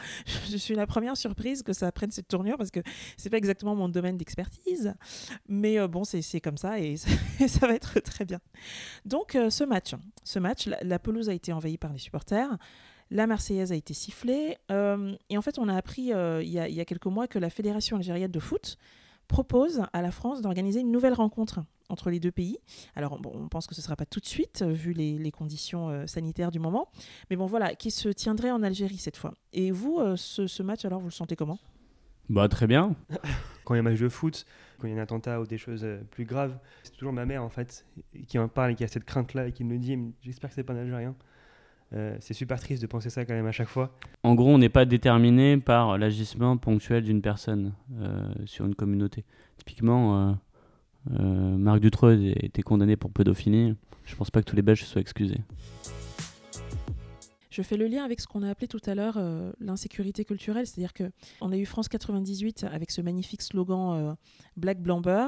Je 0.50 0.58
suis 0.58 0.74
la 0.74 0.88
première 0.88 1.16
surprise 1.16 1.62
que 1.62 1.74
ça 1.74 1.92
prenne 1.92 2.10
cette 2.10 2.28
tournure 2.28 2.58
parce 2.58 2.72
que 2.72 2.80
c'est 3.18 3.30
pas 3.30 3.38
exactement 3.38 3.76
mon 3.76 3.88
domaine 3.88 4.18
d'expertise. 4.18 4.96
Mais 5.48 5.80
euh, 5.80 5.88
bon, 5.88 6.04
c'est 6.04 6.42
comme 6.42 6.58
ça 6.58 6.80
et, 6.80 6.98
ça 7.48 7.68
va 7.68 7.76
être 7.76 8.00
très 8.00 8.26
bien. 8.26 8.40
Donc, 9.06 9.36
euh, 9.36 9.52
ce 9.52 9.64
match, 9.64 9.94
ce 10.24 10.40
match 10.40 10.68
la, 10.82 10.98
pelouse 10.98 11.30
a 11.30 11.34
été 11.34 11.54
envahie 11.54 11.78
par 11.78 11.94
les 11.94 12.00
supporters. 12.00 12.58
La 13.10 13.28
Marseillaise 13.28 13.72
a 13.72 13.76
été 13.76 13.94
sifflée. 13.94 14.58
Euh, 14.72 15.16
et 15.30 15.38
en 15.38 15.42
fait, 15.42 15.60
on 15.60 15.68
a 15.68 15.76
appris 15.76 16.12
il 16.12 16.48
y, 16.48 16.54
y, 16.54 16.82
a 16.82 16.86
quelques 16.86 17.06
mois 17.06 17.28
que 17.28 17.40
la 17.40 17.50
Fédération 17.50 17.98
algérienne 17.98 18.32
de 18.32 18.40
foot 18.40 18.78
propose 19.28 19.84
à 19.94 20.02
la 20.02 20.12
France 20.12 20.42
d'organiser 20.42 20.80
une 20.80 20.92
nouvelle 20.92 21.14
rencontre 21.14 21.62
entre 21.90 22.10
les 22.10 22.20
deux 22.20 22.32
pays. 22.32 22.58
Alors, 22.96 23.20
on 23.24 23.48
pense 23.48 23.68
que 23.68 23.76
ce 23.76 23.82
ne 23.82 23.84
sera 23.84 23.96
pas 23.96 24.06
tout 24.06 24.20
de 24.20 24.26
suite, 24.26 24.62
euh, 24.62 24.72
vu 24.72 24.94
les, 24.94 25.32
conditions 25.32 25.90
euh, 25.90 26.08
sanitaires 26.08 26.52
du 26.52 26.60
moment. 26.60 26.90
Mais 27.30 27.36
bon, 27.36 27.46
voilà, 27.46 27.76
qui 27.76 27.92
se 27.92 28.10
tiendrait 28.10 28.52
en 28.52 28.64
Algérie 28.64 28.98
cette 28.98 29.18
fois. 29.18 29.34
Et 29.54 29.72
vous, 29.72 30.00
euh, 30.00 30.16
ce, 30.18 30.64
match, 30.64 30.86
alors, 30.86 31.00
vous 31.00 31.08
le 31.08 31.12
sentez 31.12 31.36
comment? 31.36 31.60
Bah, 32.30 32.48
très 32.50 32.68
bien. 32.68 32.96
quand 33.64 33.74
il 33.74 33.78
y 33.78 33.80
a 33.80 33.82
un 33.82 33.84
match 33.84 34.00
de 34.00 34.10
foot, 34.10 34.46
quand 34.80 34.88
il 34.88 34.94
y 34.94 34.98
a 34.98 35.00
un 35.00 35.04
attentat 35.04 35.40
ou 35.40 35.46
des 35.46 35.58
choses 35.58 35.86
plus 36.12 36.26
graves, 36.26 36.58
c'est 36.84 36.94
toujours 36.94 37.14
ma 37.14 37.26
mère, 37.26 37.44
en 37.44 37.50
fait, 37.50 37.86
qui 38.28 38.38
en 38.40 38.48
parle 38.48 38.72
et 38.72 38.76
qui 38.76 38.84
a 38.84 38.88
cette 38.88 39.06
crainte-là 39.06 39.48
et 39.48 39.52
qui 39.52 39.64
me 39.64 39.74
le 39.74 39.80
dit. 39.80 39.98
J'espère 40.22 40.50
que 40.50 40.56
c'est 40.56 40.64
pas 40.64 40.74
un 40.74 40.78
Algérien. 40.78 41.16
C'est 42.20 42.34
super 42.34 42.60
triste 42.60 42.82
de 42.82 42.88
penser 42.88 43.10
ça 43.10 43.26
quand 43.26 43.34
même 43.34 43.48
à 43.48 43.52
chaque 43.52 43.70
fois. 43.70 43.96
En 44.24 44.36
gros, 44.36 44.50
on 44.50 44.58
n'est 44.58 44.70
pas 44.70 44.86
déterminé 44.86 45.58
par 45.58 45.98
l'agissement 45.98 46.58
ponctuel 46.58 47.04
d'une 47.04 47.22
personne 47.22 47.74
sur 48.46 48.66
une 48.66 48.76
communauté. 48.76 49.24
Typiquement, 49.58 50.36
euh, 51.12 51.58
Marc 51.58 51.80
Dutreux 51.80 52.14
été 52.42 52.62
condamné 52.62 52.96
pour 52.96 53.12
pédophilie. 53.12 53.76
Je 54.06 54.16
pense 54.16 54.32
pas 54.32 54.42
que 54.42 54.50
tous 54.50 54.56
les 54.56 54.62
Belges 54.62 54.84
soient 54.84 55.02
excusés. 55.02 55.40
Je 57.58 57.64
fais 57.64 57.76
le 57.76 57.88
lien 57.88 58.04
avec 58.04 58.22
ce 58.22 58.28
qu'on 58.28 58.44
a 58.44 58.50
appelé 58.52 58.68
tout 58.68 58.82
à 58.86 58.94
l'heure 58.94 59.16
euh, 59.18 59.52
l'insécurité 59.60 60.24
culturelle, 60.24 60.68
c'est-à-dire 60.68 60.94
que 60.94 61.12
on 61.42 61.52
a 61.52 61.58
eu 61.58 61.66
France 61.66 61.88
98 61.88 62.66
avec 62.66 62.92
ce 62.92 63.02
magnifique 63.02 63.42
slogan 63.42 63.98
euh, 64.00 64.14
Black 64.58 64.80
Blamber, 64.80 65.28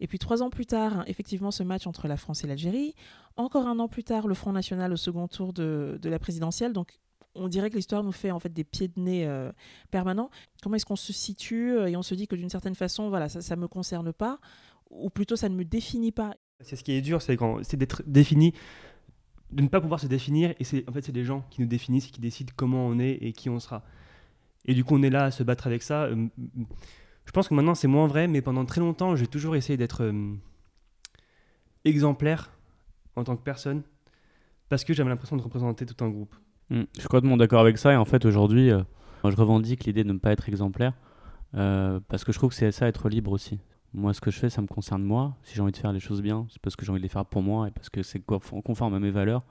et 0.00 0.06
puis 0.06 0.18
trois 0.18 0.42
ans 0.42 0.48
plus 0.48 0.64
tard, 0.64 1.04
effectivement, 1.06 1.50
ce 1.50 1.62
match 1.62 1.86
entre 1.86 2.08
la 2.08 2.16
France 2.16 2.44
et 2.44 2.46
l'Algérie. 2.46 2.94
Encore 3.36 3.66
un 3.66 3.78
an 3.78 3.88
plus 3.88 4.04
tard, 4.04 4.26
le 4.26 4.32
Front 4.32 4.52
National 4.52 4.90
au 4.90 4.96
second 4.96 5.28
tour 5.28 5.52
de, 5.52 6.00
la 6.02 6.18
présidentielle. 6.18 6.72
Donc 6.72 6.98
on 7.34 7.46
dirait 7.46 7.68
que 7.68 7.76
l'histoire 7.76 8.02
nous 8.02 8.12
fait 8.12 8.30
en 8.30 8.40
fait 8.40 8.54
des 8.54 8.64
pieds 8.64 8.88
de 8.88 8.98
nez 8.98 9.50
permanents. 9.90 10.30
Comment 10.62 10.76
est-ce 10.76 10.86
qu'on 10.86 10.96
se 10.96 11.12
situe 11.12 11.76
et 11.86 11.94
on 11.94 12.02
se 12.02 12.14
dit 12.14 12.26
que 12.26 12.36
d'une 12.36 12.48
certaine 12.48 12.74
façon, 12.74 13.10
voilà, 13.10 13.28
ça 13.28 13.54
ne 13.54 13.60
me 13.60 13.68
concerne 13.68 14.14
pas 14.14 14.38
ou 14.88 15.10
plutôt 15.10 15.36
ça 15.36 15.50
ne 15.50 15.54
me 15.54 15.64
définit 15.66 16.12
pas? 16.12 16.36
C'est 16.60 16.76
ce 16.76 16.82
qui 16.82 16.92
est 16.92 17.02
dur, 17.02 17.20
c'est 17.20 17.36
d'être 17.76 18.02
défini, 18.06 18.54
de 19.50 19.62
ne 19.62 19.68
pas 19.68 19.80
pouvoir 19.80 20.00
se 20.00 20.06
définir, 20.06 20.54
et 20.58 20.64
c'est 20.64 20.88
en 20.88 20.92
fait 20.92 21.02
c'est 21.02 21.12
des 21.12 21.24
gens 21.24 21.44
qui 21.50 21.60
nous 21.60 21.66
définissent 21.66 22.08
qui 22.08 22.20
décident 22.20 22.52
comment 22.56 22.86
on 22.86 22.98
est 22.98 23.12
et 23.20 23.32
qui 23.32 23.48
on 23.48 23.60
sera. 23.60 23.82
Et 24.64 24.74
du 24.74 24.84
coup 24.84 24.96
on 24.96 25.02
est 25.02 25.10
là 25.10 25.24
à 25.24 25.30
se 25.30 25.42
battre 25.42 25.66
avec 25.66 25.82
ça. 25.82 26.04
Euh, 26.04 26.26
je 27.24 27.32
pense 27.32 27.48
que 27.48 27.54
maintenant 27.54 27.74
c'est 27.74 27.88
moins 27.88 28.06
vrai, 28.06 28.26
mais 28.26 28.42
pendant 28.42 28.64
très 28.64 28.80
longtemps 28.80 29.14
j'ai 29.14 29.26
toujours 29.26 29.54
essayé 29.56 29.76
d'être 29.76 30.02
euh, 30.02 30.34
exemplaire 31.84 32.50
en 33.14 33.24
tant 33.24 33.36
que 33.36 33.42
personne, 33.42 33.82
parce 34.68 34.84
que 34.84 34.92
j'avais 34.92 35.10
l'impression 35.10 35.36
de 35.36 35.42
représenter 35.42 35.86
tout 35.86 36.04
un 36.04 36.08
groupe. 36.08 36.34
Hmm. 36.68 36.82
je 36.94 37.00
suis 37.00 37.08
complètement 37.08 37.36
d'accord 37.36 37.60
avec 37.60 37.78
ça, 37.78 37.92
et 37.92 37.96
en 37.96 38.04
fait 38.04 38.24
aujourd'hui 38.24 38.70
euh, 38.70 38.82
je 39.24 39.36
revendique 39.36 39.84
l'idée 39.84 40.02
de 40.02 40.12
ne 40.12 40.18
pas 40.18 40.32
être 40.32 40.48
exemplaire, 40.48 40.92
parce 41.52 42.24
que 42.24 42.32
je 42.32 42.38
trouve 42.38 42.50
que 42.50 42.56
c'est 42.56 42.72
ça 42.72 42.86
être 42.86 43.08
libre 43.08 43.32
aussi. 43.32 43.58
Moi, 43.96 44.12
ce 44.12 44.20
que 44.20 44.30
je 44.30 44.38
fais, 44.38 44.50
ça 44.50 44.60
me 44.60 44.66
concerne 44.66 45.02
moi. 45.02 45.34
Si 45.42 45.54
j'ai 45.54 45.62
envie 45.62 45.72
de 45.72 45.76
faire 45.78 45.90
les 45.90 46.00
choses 46.00 46.20
bien, 46.20 46.46
c'est 46.50 46.60
parce 46.60 46.76
que 46.76 46.84
j'ai 46.84 46.92
envie 46.92 47.00
de 47.00 47.02
les 47.02 47.08
faire 47.08 47.24
pour 47.24 47.42
moi 47.42 47.66
et 47.66 47.70
parce 47.70 47.88
que 47.88 48.02
c'est 48.02 48.20
conforme 48.20 48.92
à 48.92 49.00
mes 49.00 49.10
valeurs, 49.10 49.42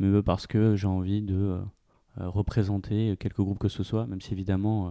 mais 0.00 0.20
parce 0.24 0.48
que 0.48 0.74
j'ai 0.74 0.88
envie 0.88 1.22
de 1.22 1.36
euh, 1.36 1.60
euh, 2.20 2.28
représenter 2.28 3.16
quelque 3.20 3.42
groupe 3.42 3.60
que 3.60 3.68
ce 3.68 3.84
soit, 3.84 4.06
même 4.06 4.20
si 4.20 4.32
évidemment 4.32 4.88
euh, 4.88 4.90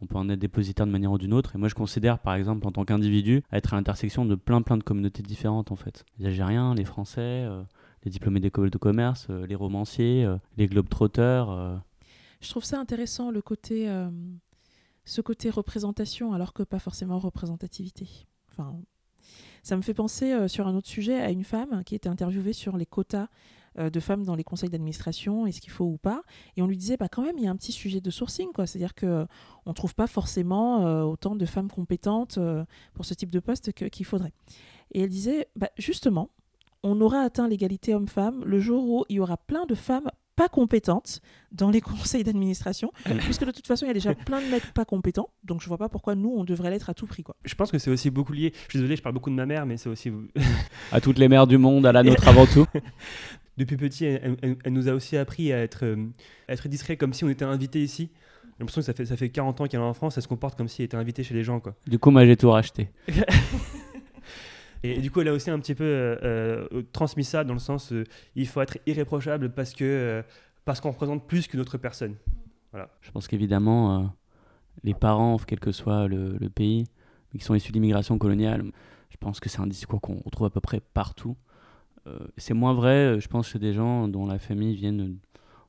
on 0.00 0.06
peut 0.06 0.14
en 0.14 0.28
être 0.28 0.38
dépositaire 0.38 0.86
de 0.86 0.92
manière 0.92 1.10
ou 1.10 1.18
d'une 1.18 1.34
autre. 1.34 1.56
Et 1.56 1.58
moi, 1.58 1.66
je 1.66 1.74
considère, 1.74 2.20
par 2.20 2.34
exemple, 2.34 2.64
en 2.64 2.70
tant 2.70 2.84
qu'individu, 2.84 3.42
être 3.52 3.74
à 3.74 3.76
l'intersection 3.76 4.24
de 4.24 4.36
plein 4.36 4.62
plein 4.62 4.76
de 4.76 4.84
communautés 4.84 5.24
différentes 5.24 5.72
en 5.72 5.76
fait. 5.76 6.04
Les 6.20 6.26
Algériens, 6.26 6.76
les 6.76 6.84
Français, 6.84 7.48
les 8.04 8.10
diplômés 8.12 8.38
d'école 8.38 8.70
de 8.70 8.78
commerce, 8.78 9.30
les 9.30 9.56
romanciers, 9.56 10.32
les 10.56 10.68
globetrotters. 10.68 11.80
Je 12.40 12.50
trouve 12.50 12.64
ça 12.64 12.78
intéressant 12.78 13.32
le 13.32 13.42
côté 13.42 13.88
ce 15.04 15.20
côté 15.20 15.50
représentation 15.50 16.32
alors 16.32 16.52
que 16.52 16.62
pas 16.62 16.78
forcément 16.78 17.18
représentativité. 17.18 18.08
Enfin, 18.50 18.76
ça 19.62 19.76
me 19.76 19.82
fait 19.82 19.94
penser 19.94 20.32
euh, 20.32 20.48
sur 20.48 20.66
un 20.66 20.74
autre 20.74 20.88
sujet 20.88 21.20
à 21.20 21.30
une 21.30 21.44
femme 21.44 21.84
qui 21.84 21.94
était 21.94 22.08
interviewée 22.08 22.52
sur 22.52 22.76
les 22.76 22.86
quotas 22.86 23.28
euh, 23.78 23.90
de 23.90 24.00
femmes 24.00 24.24
dans 24.24 24.34
les 24.34 24.44
conseils 24.44 24.68
d'administration, 24.68 25.46
est-ce 25.46 25.60
qu'il 25.60 25.70
faut 25.70 25.84
ou 25.84 25.98
pas. 25.98 26.22
Et 26.56 26.62
on 26.62 26.66
lui 26.66 26.76
disait, 26.76 26.96
bah, 26.96 27.08
quand 27.08 27.22
même, 27.22 27.38
il 27.38 27.44
y 27.44 27.46
a 27.46 27.50
un 27.50 27.56
petit 27.56 27.72
sujet 27.72 28.00
de 28.00 28.10
sourcing. 28.10 28.48
C'est-à-dire 28.56 28.94
qu'on 28.94 29.06
euh, 29.06 29.26
ne 29.66 29.72
trouve 29.72 29.94
pas 29.94 30.06
forcément 30.08 31.04
autant 31.04 31.36
de 31.36 31.46
femmes 31.46 31.70
compétentes 31.70 32.38
pour 32.94 33.04
ce 33.04 33.14
type 33.14 33.30
de 33.30 33.40
poste 33.40 33.72
qu'il 33.72 34.06
faudrait. 34.06 34.32
Et 34.90 35.02
elle 35.02 35.08
disait, 35.08 35.48
bah, 35.56 35.70
justement, 35.78 36.30
on 36.82 37.00
aura 37.00 37.20
atteint 37.20 37.48
l'égalité 37.48 37.94
homme-femme 37.94 38.44
le 38.44 38.60
jour 38.60 38.88
où 38.90 39.04
il 39.08 39.16
y 39.16 39.20
aura 39.20 39.36
plein 39.36 39.64
de 39.66 39.74
femmes 39.74 40.10
pas 40.42 40.48
compétentes 40.48 41.20
dans 41.52 41.70
les 41.70 41.80
conseils 41.92 42.24
d'administration, 42.24 42.92
puisque 43.20 43.44
de 43.44 43.52
toute 43.52 43.66
façon, 43.66 43.84
il 43.84 43.88
y 43.88 43.90
a 43.90 43.94
déjà 43.94 44.14
plein 44.14 44.40
de 44.40 44.46
mecs 44.46 44.72
pas 44.74 44.84
compétents, 44.84 45.30
donc 45.44 45.62
je 45.62 45.68
vois 45.68 45.78
pas 45.78 45.88
pourquoi 45.88 46.16
nous, 46.16 46.32
on 46.36 46.42
devrait 46.42 46.70
l'être 46.70 46.90
à 46.90 46.94
tout 46.94 47.06
prix. 47.06 47.22
Quoi. 47.22 47.36
Je 47.44 47.54
pense 47.54 47.70
que 47.70 47.78
c'est 47.78 47.90
aussi 47.90 48.10
beaucoup 48.10 48.32
lié, 48.32 48.52
je 48.66 48.70
suis 48.70 48.78
désolé, 48.78 48.96
je 48.96 49.02
parle 49.02 49.14
beaucoup 49.14 49.30
de 49.30 49.36
ma 49.36 49.46
mère, 49.46 49.66
mais 49.66 49.76
c'est 49.76 49.88
aussi... 49.88 50.10
à 50.92 51.00
toutes 51.00 51.18
les 51.18 51.28
mères 51.28 51.46
du 51.46 51.58
monde, 51.58 51.86
à 51.86 51.92
la 51.92 52.02
nôtre 52.02 52.26
avant 52.26 52.46
tout. 52.46 52.66
Depuis 53.56 53.76
petit, 53.76 54.06
elle, 54.06 54.56
nous 54.70 54.88
a 54.88 54.92
aussi 54.92 55.16
appris 55.16 55.52
à 55.52 55.58
être, 55.58 55.84
euh, 55.84 56.08
être 56.48 56.68
discret 56.68 56.96
comme 56.96 57.12
si 57.12 57.22
on 57.22 57.28
était 57.28 57.44
invité 57.44 57.82
ici. 57.82 58.10
J'ai 58.42 58.50
l'impression 58.60 58.80
que 58.80 58.86
ça 58.86 58.94
fait, 58.94 59.04
ça 59.04 59.16
fait 59.16 59.28
40 59.28 59.60
ans 59.60 59.66
qu'elle 59.66 59.80
est 59.80 59.84
en 59.84 59.94
France, 59.94 60.16
elle 60.16 60.22
se 60.22 60.28
comporte 60.28 60.56
comme 60.56 60.68
si 60.68 60.82
elle 60.82 60.86
était 60.86 60.96
invitée 60.96 61.22
chez 61.22 61.34
les 61.34 61.44
gens. 61.44 61.60
Quoi. 61.60 61.74
Du 61.86 61.98
coup, 61.98 62.10
moi, 62.10 62.24
j'ai 62.24 62.36
tout 62.36 62.50
racheté. 62.50 62.88
Et, 64.82 65.00
du 65.00 65.10
coup, 65.10 65.20
elle 65.20 65.28
a 65.28 65.32
aussi 65.32 65.50
un 65.50 65.58
petit 65.58 65.74
peu 65.74 65.84
euh, 65.84 66.16
euh, 66.72 66.82
transmis 66.92 67.24
ça 67.24 67.44
dans 67.44 67.52
le 67.52 67.60
sens 67.60 67.92
euh, 67.92 68.04
il 68.34 68.48
faut 68.48 68.60
être 68.60 68.78
irréprochable 68.86 69.50
parce 69.50 69.72
que 69.74 70.24
parce 70.64 70.80
qu'on 70.80 70.90
représente 70.90 71.26
plus 71.26 71.46
qu'une 71.46 71.60
autre 71.60 71.78
personne. 71.78 72.16
Voilà. 72.72 72.88
Je 73.00 73.10
pense 73.10 73.28
qu'évidemment, 73.28 74.12
les 74.84 74.94
parents, 74.94 75.36
quel 75.44 75.60
que 75.60 75.72
soit 75.72 76.06
le, 76.06 76.38
pays, 76.48 76.86
qui 77.36 77.44
sont 77.44 77.54
issus 77.54 77.72
de 77.72 77.74
l'immigration 77.74 78.16
coloniale, 78.16 78.64
je 79.10 79.16
pense 79.16 79.40
que 79.40 79.48
c'est 79.48 79.60
un 79.60 79.66
discours 79.66 80.00
qu'on 80.00 80.20
retrouve 80.24 80.46
à 80.46 80.50
peu 80.50 80.60
près 80.60 80.80
partout. 80.94 81.36
c'est 82.36 82.54
moins 82.54 82.74
vrai, 82.74 83.20
je 83.20 83.26
pense, 83.28 83.48
chez 83.48 83.58
des 83.58 83.72
gens 83.72 84.06
dont 84.06 84.24
la 84.24 84.38
famille 84.38 84.76
vient 84.76 84.92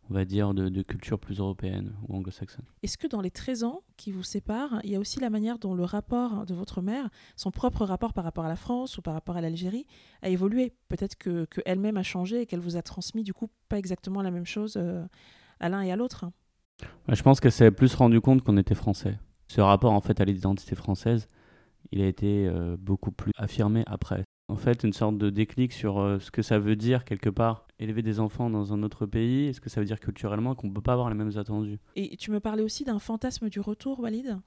on 0.10 0.14
va 0.14 0.26
dire, 0.26 0.54
de, 0.54 0.70
de 0.70 0.82
culture 0.82 1.20
plus 1.20 1.40
européenne 1.40 1.94
ou 2.08 2.16
anglo-saxonne. 2.16 2.66
Est-ce 2.82 2.98
que 2.98 3.08
dans 3.08 3.22
les 3.22 3.32
13 3.32 3.64
ans 3.64 3.84
qui 3.98 4.12
vous 4.12 4.24
séparent, 4.24 4.80
il 4.84 4.92
y 4.92 4.96
a 4.96 5.00
aussi 5.00 5.20
la 5.20 5.30
manière 5.30 5.60
dont 5.60 5.74
le 5.74 5.84
rapport 5.84 6.46
de 6.46 6.54
votre 6.54 6.82
mère, 6.82 7.10
son 7.36 7.52
propre 7.52 7.86
rapport 7.86 8.14
par 8.14 8.24
rapport 8.24 8.46
à 8.46 8.50
la 8.50 8.56
France 8.56 8.98
ou 8.98 9.02
par 9.02 9.14
rapport 9.14 9.38
à 9.38 9.42
l'Algérie, 9.42 9.86
a 10.22 10.30
évolué? 10.30 10.74
Peut-être 10.90 11.18
que 11.18 11.46
qu'elle-même 11.46 11.98
a 11.98 12.04
changé 12.04 12.42
et 12.42 12.46
qu'elle 12.46 12.60
vous 12.60 12.76
a 12.76 12.82
transmis 12.82 13.24
du 13.24 13.34
coup 13.34 13.50
pas 13.70 13.78
exactement 13.78 14.22
la 14.22 14.32
même 14.32 14.46
chose 14.46 14.76
euh, 14.78 15.06
à 15.60 15.70
l'un 15.70 15.82
et 15.82 15.92
à 15.92 15.96
l'autre? 15.96 16.26
Ouais, 17.08 17.16
je 17.16 17.24
pense 17.24 17.40
qu'elle 17.40 17.52
s'est 17.52 17.72
plus 17.72 17.94
rendu 17.96 18.20
compte 18.20 18.44
qu'on 18.44 18.58
était 18.58 18.76
français. 18.76 19.18
Ce 19.48 19.62
rapport 19.62 19.94
en 19.94 20.02
fait 20.02 20.20
à 20.20 20.26
l'identité 20.26 20.76
française, 20.76 21.28
il 21.92 22.02
a 22.02 22.08
été 22.08 22.48
euh, 22.48 22.76
beaucoup 22.78 23.12
plus 23.12 23.32
affirmé 23.38 23.84
après. 23.88 24.24
En 24.50 24.56
fait, 24.56 24.84
une 24.84 24.94
sorte 24.94 25.18
de 25.18 25.30
déclic 25.30 25.72
sur 25.72 26.00
euh, 26.00 26.20
ce 26.20 26.30
que 26.30 26.42
ça 26.42 26.60
veut 26.60 26.76
dire 26.76 27.06
quelque 27.06 27.30
part 27.30 27.68
élever 27.80 28.02
des 28.02 28.20
enfants 28.20 28.50
dans 28.50 28.74
un 28.74 28.84
autre 28.84 29.06
pays, 29.06 29.48
est-ce 29.48 29.62
que 29.62 29.70
ça 29.70 29.80
veut 29.80 29.86
dire 29.86 30.00
culturellement 30.00 30.54
qu'on 30.56 30.68
ne 30.68 30.74
peut 30.74 30.82
pas 30.82 30.94
avoir 30.94 31.10
les 31.10 31.16
mêmes 31.16 31.38
attendus? 31.38 31.80
Et 31.96 32.16
tu 32.18 32.32
me 32.32 32.40
parlais 32.40 32.64
aussi 32.64 32.84
d'un 32.84 33.00
fantasme 33.00 33.50
du 33.50 33.60
retour, 33.60 34.00
Walid? 34.00 34.38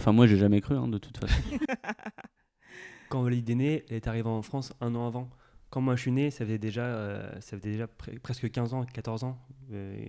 Enfin, 0.00 0.12
moi, 0.12 0.26
j'ai 0.26 0.36
jamais 0.36 0.60
cru, 0.60 0.76
hein, 0.76 0.88
de 0.88 0.98
toute 0.98 1.16
façon. 1.16 1.42
Quand 3.08 3.22
Walid 3.22 3.48
est 3.48 3.54
né, 3.54 3.84
elle 3.88 3.96
est 3.96 4.06
arrivée 4.06 4.28
en 4.28 4.42
France 4.42 4.72
un 4.80 4.94
an 4.94 5.06
avant. 5.06 5.30
Quand 5.70 5.80
moi 5.82 5.96
je 5.96 6.00
suis 6.02 6.12
né, 6.12 6.30
ça 6.30 6.44
faisait 6.46 6.58
déjà, 6.58 6.82
euh, 6.84 7.30
ça 7.40 7.58
faisait 7.58 7.72
déjà 7.72 7.84
pre- 7.86 8.18
presque 8.20 8.50
15 8.50 8.72
ans, 8.72 8.84
14 8.84 9.24
ans 9.24 9.38
euh, 9.72 10.02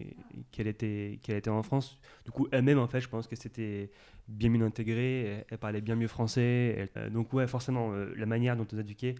qu'elle 0.52 0.68
était, 0.68 1.20
qu'elle 1.22 1.36
était 1.36 1.50
en 1.50 1.64
France. 1.64 2.00
Du 2.24 2.32
coup, 2.32 2.48
elle-même, 2.52 2.80
en 2.80 2.88
fait, 2.88 3.02
je 3.02 3.10
pense 3.10 3.28
que 3.28 3.36
c'était 3.36 3.92
bien 4.30 4.50
mieux 4.50 4.66
intégré. 4.66 5.24
Elle, 5.26 5.46
elle 5.50 5.58
parlait 5.58 5.82
bien 5.82 5.96
mieux 5.98 6.08
français. 6.08 6.76
Elle- 6.78 6.90
euh, 6.96 7.10
donc, 7.10 7.34
ouais, 7.34 7.46
forcément, 7.46 7.92
euh, 7.92 8.14
la 8.16 8.26
manière 8.26 8.56
dont 8.56 8.66
on 8.74 8.78
éduqués, 8.78 9.16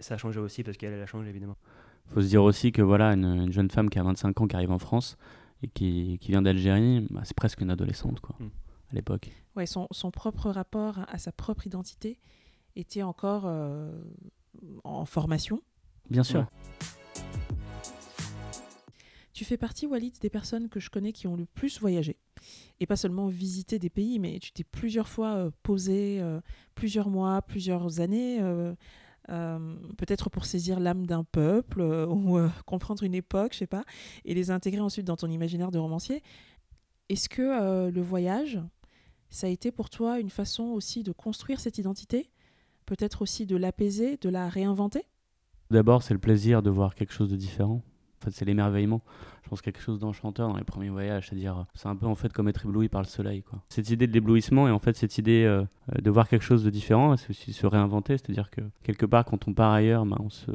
ça 0.00 0.14
a 0.14 0.16
changé 0.16 0.40
aussi 0.40 0.62
parce 0.62 0.76
qu'elle, 0.78 0.94
elle 0.94 1.02
a 1.02 1.06
changé, 1.06 1.28
évidemment. 1.28 1.56
faut 2.06 2.22
se 2.22 2.28
dire 2.28 2.42
aussi 2.42 2.72
que 2.72 2.80
voilà, 2.80 3.12
une, 3.12 3.24
une 3.26 3.52
jeune 3.52 3.70
femme 3.70 3.90
qui 3.90 3.98
a 3.98 4.02
25 4.02 4.40
ans, 4.40 4.46
qui 4.46 4.56
arrive 4.56 4.70
en 4.72 4.78
France 4.78 5.18
et 5.62 5.68
qui, 5.68 6.16
qui 6.20 6.30
vient 6.30 6.40
d'Algérie, 6.40 7.06
bah, 7.10 7.20
c'est 7.24 7.36
presque 7.36 7.60
une 7.60 7.70
adolescente, 7.70 8.20
quoi, 8.20 8.34
Mm. 8.40 8.46
à 8.92 8.94
l'époque. 8.94 9.30
Ouais, 9.54 9.66
son, 9.66 9.86
son 9.90 10.10
propre 10.10 10.48
rapport 10.50 11.00
à 11.08 11.18
sa 11.18 11.30
propre 11.32 11.66
identité 11.66 12.18
était 12.76 13.02
encore 13.02 13.42
euh, 13.46 13.90
en 14.84 15.04
formation. 15.04 15.62
Bien 16.10 16.22
sûr. 16.22 16.40
Ouais. 16.40 16.46
Tu 19.38 19.44
fais 19.44 19.56
partie, 19.56 19.86
Walid, 19.86 20.18
des 20.20 20.30
personnes 20.30 20.68
que 20.68 20.80
je 20.80 20.90
connais 20.90 21.12
qui 21.12 21.28
ont 21.28 21.36
le 21.36 21.46
plus 21.46 21.78
voyagé. 21.78 22.16
Et 22.80 22.86
pas 22.86 22.96
seulement 22.96 23.28
visité 23.28 23.78
des 23.78 23.88
pays, 23.88 24.18
mais 24.18 24.40
tu 24.40 24.50
t'es 24.50 24.64
plusieurs 24.64 25.06
fois 25.06 25.36
euh, 25.36 25.50
posé, 25.62 26.18
euh, 26.20 26.40
plusieurs 26.74 27.08
mois, 27.08 27.40
plusieurs 27.42 28.00
années, 28.00 28.40
euh, 28.40 28.74
euh, 29.30 29.76
peut-être 29.96 30.28
pour 30.28 30.44
saisir 30.44 30.80
l'âme 30.80 31.06
d'un 31.06 31.22
peuple 31.22 31.82
euh, 31.82 32.06
ou 32.06 32.36
euh, 32.36 32.48
comprendre 32.66 33.04
une 33.04 33.14
époque, 33.14 33.52
je 33.52 33.58
sais 33.58 33.66
pas, 33.68 33.84
et 34.24 34.34
les 34.34 34.50
intégrer 34.50 34.80
ensuite 34.80 35.06
dans 35.06 35.16
ton 35.16 35.28
imaginaire 35.28 35.70
de 35.70 35.78
romancier. 35.78 36.22
Est-ce 37.08 37.28
que 37.28 37.42
euh, 37.42 37.90
le 37.92 38.02
voyage, 38.02 38.58
ça 39.30 39.46
a 39.46 39.50
été 39.50 39.70
pour 39.70 39.88
toi 39.88 40.18
une 40.18 40.30
façon 40.30 40.64
aussi 40.64 41.04
de 41.04 41.12
construire 41.12 41.60
cette 41.60 41.78
identité? 41.78 42.30
Peut-être 42.88 43.20
aussi 43.20 43.44
de 43.44 43.54
l'apaiser, 43.54 44.16
de 44.16 44.30
la 44.30 44.48
réinventer? 44.48 45.02
D'abord, 45.70 46.02
c'est 46.02 46.14
le 46.14 46.20
plaisir 46.20 46.62
de 46.62 46.70
voir 46.70 46.94
quelque 46.94 47.12
chose 47.12 47.28
de 47.28 47.36
différent. 47.36 47.82
En 48.20 48.24
fait, 48.24 48.30
c'est 48.30 48.46
l'émerveillement. 48.46 49.02
Je 49.44 49.50
pense 49.50 49.60
quelque 49.60 49.82
chose 49.82 49.98
d'enchanteur 49.98 50.48
dans 50.48 50.56
les 50.56 50.64
premiers 50.64 50.88
voyages, 50.88 51.28
c'est-à-dire, 51.28 51.66
c'est 51.74 51.88
un 51.88 51.96
peu 51.96 52.06
en 52.06 52.14
fait 52.14 52.32
comme 52.32 52.48
être 52.48 52.64
ébloui 52.64 52.88
par 52.88 53.02
le 53.02 53.06
soleil, 53.06 53.42
quoi. 53.42 53.62
Cette 53.68 53.90
idée 53.90 54.06
de 54.06 54.12
l'éblouissement 54.14 54.68
et 54.68 54.70
en 54.70 54.78
fait 54.78 54.96
cette 54.96 55.18
idée 55.18 55.44
euh, 55.44 55.64
de 56.00 56.10
voir 56.10 56.30
quelque 56.30 56.46
chose 56.46 56.64
de 56.64 56.70
différent, 56.70 57.14
c'est 57.18 57.28
aussi 57.28 57.52
se 57.52 57.66
réinventer, 57.66 58.16
c'est-à-dire 58.16 58.50
que 58.50 58.62
quelque 58.82 59.04
part, 59.04 59.26
quand 59.26 59.46
on 59.48 59.52
part 59.52 59.72
ailleurs, 59.72 60.06
bah, 60.06 60.16
on 60.20 60.30
se, 60.30 60.50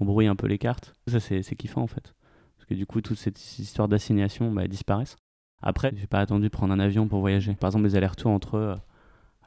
on 0.00 0.06
brouille 0.06 0.28
un 0.28 0.36
peu 0.36 0.46
les 0.46 0.58
cartes. 0.58 0.94
Ça, 1.08 1.20
c'est 1.20 1.42
kiffant 1.56 1.82
en 1.82 1.86
fait, 1.86 2.14
parce 2.56 2.66
que 2.66 2.72
du 2.72 2.86
coup, 2.86 3.02
toute 3.02 3.18
cette 3.18 3.58
histoire 3.58 3.86
d'assignation, 3.86 4.50
bah, 4.50 4.66
disparaissent. 4.66 5.16
Après, 5.60 5.92
j'ai 5.94 6.06
pas 6.06 6.20
attendu 6.20 6.44
de 6.44 6.48
prendre 6.48 6.72
un 6.72 6.80
avion 6.80 7.06
pour 7.06 7.20
voyager. 7.20 7.52
Par 7.54 7.68
exemple, 7.68 7.84
les 7.84 7.96
allers-retours 7.96 8.30
entre 8.30 8.54
euh, 8.54 8.74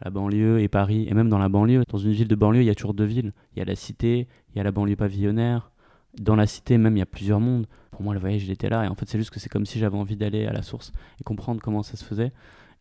la 0.01 0.09
banlieue 0.11 0.61
et 0.61 0.67
Paris, 0.67 1.05
et 1.07 1.13
même 1.13 1.29
dans 1.29 1.37
la 1.37 1.49
banlieue. 1.49 1.83
Dans 1.89 1.97
une 1.97 2.11
ville 2.11 2.27
de 2.27 2.35
banlieue, 2.35 2.61
il 2.61 2.65
y 2.65 2.69
a 2.69 2.75
toujours 2.75 2.93
deux 2.93 3.05
villes. 3.05 3.33
Il 3.55 3.59
y 3.59 3.61
a 3.61 3.65
la 3.65 3.75
cité, 3.75 4.27
il 4.53 4.57
y 4.57 4.59
a 4.59 4.63
la 4.63 4.71
banlieue 4.71 4.95
pavillonnaire. 4.95 5.71
Dans 6.19 6.35
la 6.35 6.47
cité, 6.47 6.77
même, 6.77 6.95
il 6.95 6.99
y 6.99 7.03
a 7.03 7.05
plusieurs 7.05 7.39
mondes. 7.39 7.67
Pour 7.91 8.01
moi, 8.01 8.13
le 8.13 8.19
voyage, 8.19 8.43
il 8.43 8.51
était 8.51 8.69
là. 8.69 8.85
Et 8.85 8.87
en 8.87 8.95
fait, 8.95 9.07
c'est 9.07 9.17
juste 9.17 9.29
que 9.29 9.39
c'est 9.39 9.49
comme 9.49 9.65
si 9.65 9.79
j'avais 9.79 9.97
envie 9.97 10.15
d'aller 10.15 10.45
à 10.45 10.53
la 10.53 10.61
source 10.61 10.91
et 11.19 11.23
comprendre 11.23 11.61
comment 11.61 11.83
ça 11.83 11.97
se 11.97 12.03
faisait. 12.03 12.31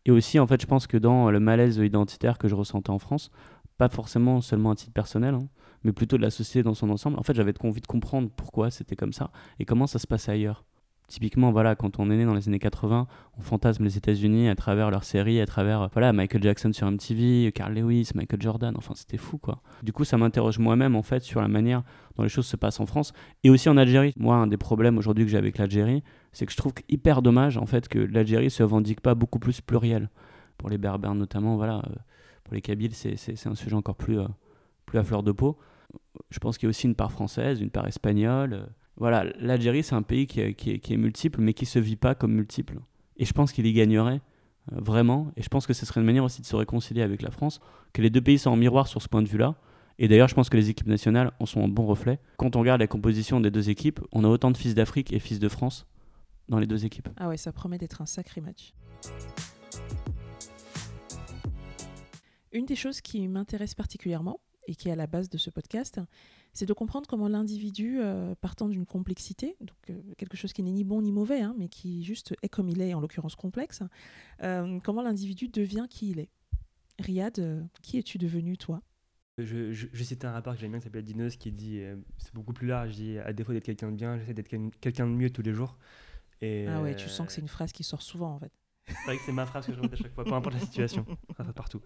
Et 0.05 0.11
aussi, 0.11 0.39
en 0.39 0.47
fait, 0.47 0.61
je 0.61 0.67
pense 0.67 0.87
que 0.87 0.97
dans 0.97 1.29
le 1.29 1.39
malaise 1.39 1.77
identitaire 1.77 2.37
que 2.37 2.47
je 2.47 2.55
ressentais 2.55 2.89
en 2.89 2.99
France, 2.99 3.31
pas 3.77 3.89
forcément 3.89 4.41
seulement 4.41 4.71
à 4.71 4.75
titre 4.75 4.93
personnel, 4.93 5.33
hein, 5.33 5.47
mais 5.83 5.91
plutôt 5.91 6.17
de 6.17 6.21
la 6.21 6.29
société 6.29 6.63
dans 6.63 6.73
son 6.73 6.89
ensemble, 6.89 7.17
en 7.19 7.23
fait, 7.23 7.33
j'avais 7.33 7.53
envie 7.63 7.81
de 7.81 7.87
comprendre 7.87 8.29
pourquoi 8.35 8.71
c'était 8.71 8.95
comme 8.95 9.13
ça 9.13 9.31
et 9.59 9.65
comment 9.65 9.87
ça 9.87 9.99
se 9.99 10.07
passait 10.07 10.31
ailleurs. 10.31 10.65
Typiquement, 11.09 11.51
voilà, 11.51 11.75
quand 11.75 11.99
on 11.99 12.11
est 12.11 12.15
né 12.15 12.23
dans 12.23 12.35
les 12.35 12.47
années 12.47 12.59
80, 12.59 13.07
on 13.37 13.41
fantasme 13.41 13.83
les 13.83 13.97
États-Unis 13.97 14.47
à 14.47 14.55
travers 14.55 14.91
leurs 14.91 15.03
séries, 15.03 15.41
à 15.41 15.47
travers 15.47 15.81
euh, 15.81 15.87
voilà 15.91 16.13
Michael 16.13 16.43
Jackson 16.43 16.71
sur 16.71 16.89
MTV, 16.89 17.51
Carl 17.51 17.73
Lewis, 17.73 18.11
Michael 18.13 18.41
Jordan. 18.41 18.75
Enfin, 18.77 18.93
c'était 18.95 19.17
fou, 19.17 19.39
quoi. 19.39 19.63
Du 19.81 19.91
coup, 19.91 20.05
ça 20.05 20.17
m'interroge 20.17 20.59
moi-même 20.59 20.95
en 20.95 21.01
fait 21.01 21.23
sur 21.23 21.41
la 21.41 21.47
manière 21.47 21.81
dont 22.15 22.23
les 22.23 22.29
choses 22.29 22.45
se 22.45 22.55
passent 22.55 22.79
en 22.79 22.85
France 22.85 23.11
et 23.43 23.49
aussi 23.49 23.69
en 23.69 23.77
Algérie. 23.77 24.13
Moi, 24.17 24.35
un 24.35 24.45
des 24.45 24.57
problèmes 24.57 24.99
aujourd'hui 24.99 25.25
que 25.25 25.31
j'ai 25.31 25.37
avec 25.37 25.57
l'Algérie, 25.57 26.03
c'est 26.31 26.45
que 26.45 26.51
je 26.51 26.57
trouve 26.57 26.73
hyper 26.87 27.23
dommage 27.23 27.57
en 27.57 27.65
fait 27.65 27.87
que 27.87 27.97
l'Algérie 27.97 28.51
se 28.51 28.61
revendique 28.61 29.01
pas 29.01 29.15
beaucoup 29.15 29.39
plus 29.39 29.61
pluriel. 29.61 30.09
Pour 30.59 30.69
les 30.69 30.77
Berbères 30.77 31.15
notamment, 31.15 31.55
voilà. 31.55 31.77
euh, 31.87 31.95
pour 32.43 32.55
les 32.55 32.61
Kabyles, 32.61 32.93
c'est 32.93 33.47
un 33.47 33.55
sujet 33.55 33.75
encore 33.75 33.95
plus, 33.95 34.19
euh, 34.19 34.27
plus 34.85 34.97
à 34.99 35.03
fleur 35.03 35.23
de 35.23 35.31
peau. 35.31 35.57
Je 36.29 36.39
pense 36.39 36.57
qu'il 36.57 36.65
y 36.65 36.69
a 36.69 36.71
aussi 36.71 36.87
une 36.87 36.95
part 36.95 37.11
française, 37.11 37.61
une 37.61 37.69
part 37.69 37.87
espagnole. 37.87 38.69
Voilà, 38.99 39.25
l'Algérie, 39.39 39.81
c'est 39.81 39.95
un 39.95 40.01
pays 40.01 40.27
qui 40.27 40.41
est, 40.41 40.97
multiple, 40.97 41.39
mais 41.39 41.53
qui 41.53 41.65
se 41.65 41.79
vit 41.79 41.95
pas 41.95 42.15
comme 42.15 42.33
multiple. 42.33 42.79
Et 43.15 43.25
je 43.25 43.31
pense 43.31 43.53
qu'il 43.53 43.65
y 43.65 43.73
gagnerait, 43.73 44.21
euh, 44.73 44.75
vraiment. 44.79 45.31
Et 45.37 45.41
je 45.41 45.47
pense 45.47 45.65
que 45.65 45.73
ce 45.73 45.85
serait 45.85 46.01
une 46.01 46.05
manière 46.05 46.25
aussi 46.25 46.41
de 46.41 46.45
se 46.45 46.55
réconcilier 46.55 47.01
avec 47.01 47.21
la 47.21 47.31
France, 47.31 47.61
que 47.93 48.01
les 48.01 48.09
deux 48.09 48.21
pays 48.21 48.37
soient 48.37 48.51
en 48.51 48.57
miroir 48.57 48.87
sur 48.87 49.01
ce 49.01 49.07
point 49.07 49.21
de 49.21 49.27
vue-là. 49.29 49.55
Et 49.99 50.09
d'ailleurs, 50.09 50.27
je 50.27 50.35
pense 50.35 50.49
que 50.49 50.57
les 50.57 50.69
équipes 50.69 50.87
nationales 50.87 51.31
en 51.39 51.45
sont 51.45 51.63
un 51.63 51.69
bon 51.69 51.85
reflet. 51.85 52.19
Quand 52.37 52.57
on 52.57 52.59
regarde 52.59 52.81
la 52.81 52.87
composition 52.87 53.39
des 53.39 53.51
deux 53.51 53.69
équipes, 53.69 54.01
on 54.11 54.25
a 54.25 54.27
autant 54.27 54.51
de 54.51 54.57
fils 54.57 54.75
d'Afrique 54.75 55.13
et 55.13 55.19
fils 55.19 55.39
de 55.39 55.49
France 55.49 55.87
dans 56.49 56.59
les 56.59 56.67
deux 56.67 56.85
équipes. 56.85 57.07
Ah 57.17 57.29
ouais, 57.29 57.37
ça 57.37 57.53
promet 57.53 57.77
d'être 57.77 58.01
un 58.01 58.05
sacré 58.05 58.41
match. 58.41 58.73
Une 62.51 62.65
des 62.65 62.75
choses 62.75 62.99
qui 62.99 63.27
m'intéresse 63.29 63.75
particulièrement 63.75 64.39
et 64.67 64.75
qui 64.75 64.89
est 64.89 64.91
à 64.91 64.95
la 64.95 65.07
base 65.07 65.29
de 65.29 65.37
ce 65.37 65.49
podcast, 65.49 66.01
c'est 66.59 66.65
de 66.65 66.73
comprendre 66.73 67.07
comment 67.07 67.29
l'individu, 67.29 67.99
euh, 68.01 68.35
partant 68.35 68.67
d'une 68.67 68.85
complexité, 68.85 69.55
donc 69.61 69.77
euh, 69.89 69.93
quelque 70.17 70.35
chose 70.35 70.51
qui 70.51 70.61
n'est 70.61 70.73
ni 70.73 70.83
bon 70.83 71.01
ni 71.01 71.13
mauvais, 71.13 71.39
hein, 71.39 71.55
mais 71.57 71.69
qui 71.69 72.03
juste 72.03 72.35
est 72.43 72.49
comme 72.49 72.67
il 72.67 72.81
est, 72.81 72.93
en 72.93 72.99
l'occurrence 72.99 73.35
complexe, 73.35 73.81
euh, 74.43 74.77
comment 74.83 75.01
l'individu 75.01 75.47
devient 75.47 75.87
qui 75.89 76.09
il 76.09 76.19
est. 76.19 76.29
Riyad, 76.99 77.69
qui 77.81 77.97
es-tu 77.97 78.17
devenu 78.17 78.57
toi? 78.57 78.81
Je, 79.37 79.71
je, 79.71 79.87
je 79.93 80.03
citais 80.03 80.27
un 80.27 80.33
rapport 80.33 80.53
que 80.53 80.59
j'aime 80.59 80.71
bien 80.71 80.79
qui 80.79 80.83
s'appelle 80.83 81.05
Dinos 81.05 81.37
qui 81.37 81.53
dit 81.53 81.79
c'est 82.17 82.33
beaucoup 82.33 82.51
plus 82.51 82.67
large. 82.67 82.95
Dit 82.95 83.17
à 83.19 83.31
défaut 83.31 83.53
d'être 83.53 83.63
quelqu'un 83.63 83.89
de 83.89 83.95
bien, 83.95 84.17
j'essaie 84.17 84.33
d'être 84.33 84.49
quel- 84.49 84.69
quelqu'un 84.81 85.07
de 85.07 85.13
mieux 85.13 85.29
tous 85.29 85.41
les 85.41 85.53
jours. 85.53 85.77
Et, 86.41 86.65
Ah 86.67 86.81
ouais, 86.81 86.93
tu 86.93 87.07
sens 87.07 87.25
que 87.25 87.31
c'est 87.31 87.39
une 87.39 87.47
phrase 87.47 87.71
qui 87.71 87.85
sort 87.85 88.01
souvent 88.01 88.35
en 88.35 88.39
fait. 88.39 88.51
C'est 88.85 89.05
vrai 89.05 89.15
que 89.15 89.23
c'est 89.23 89.31
ma 89.31 89.45
phrase 89.45 89.65
que 89.65 89.73
je 89.73 89.79
répète 89.79 89.99
à 89.99 90.03
chaque 90.03 90.13
fois, 90.13 90.25
peu 90.25 90.33
importe 90.33 90.55
la 90.55 90.61
situation. 90.61 91.05
Partout. 91.55 91.79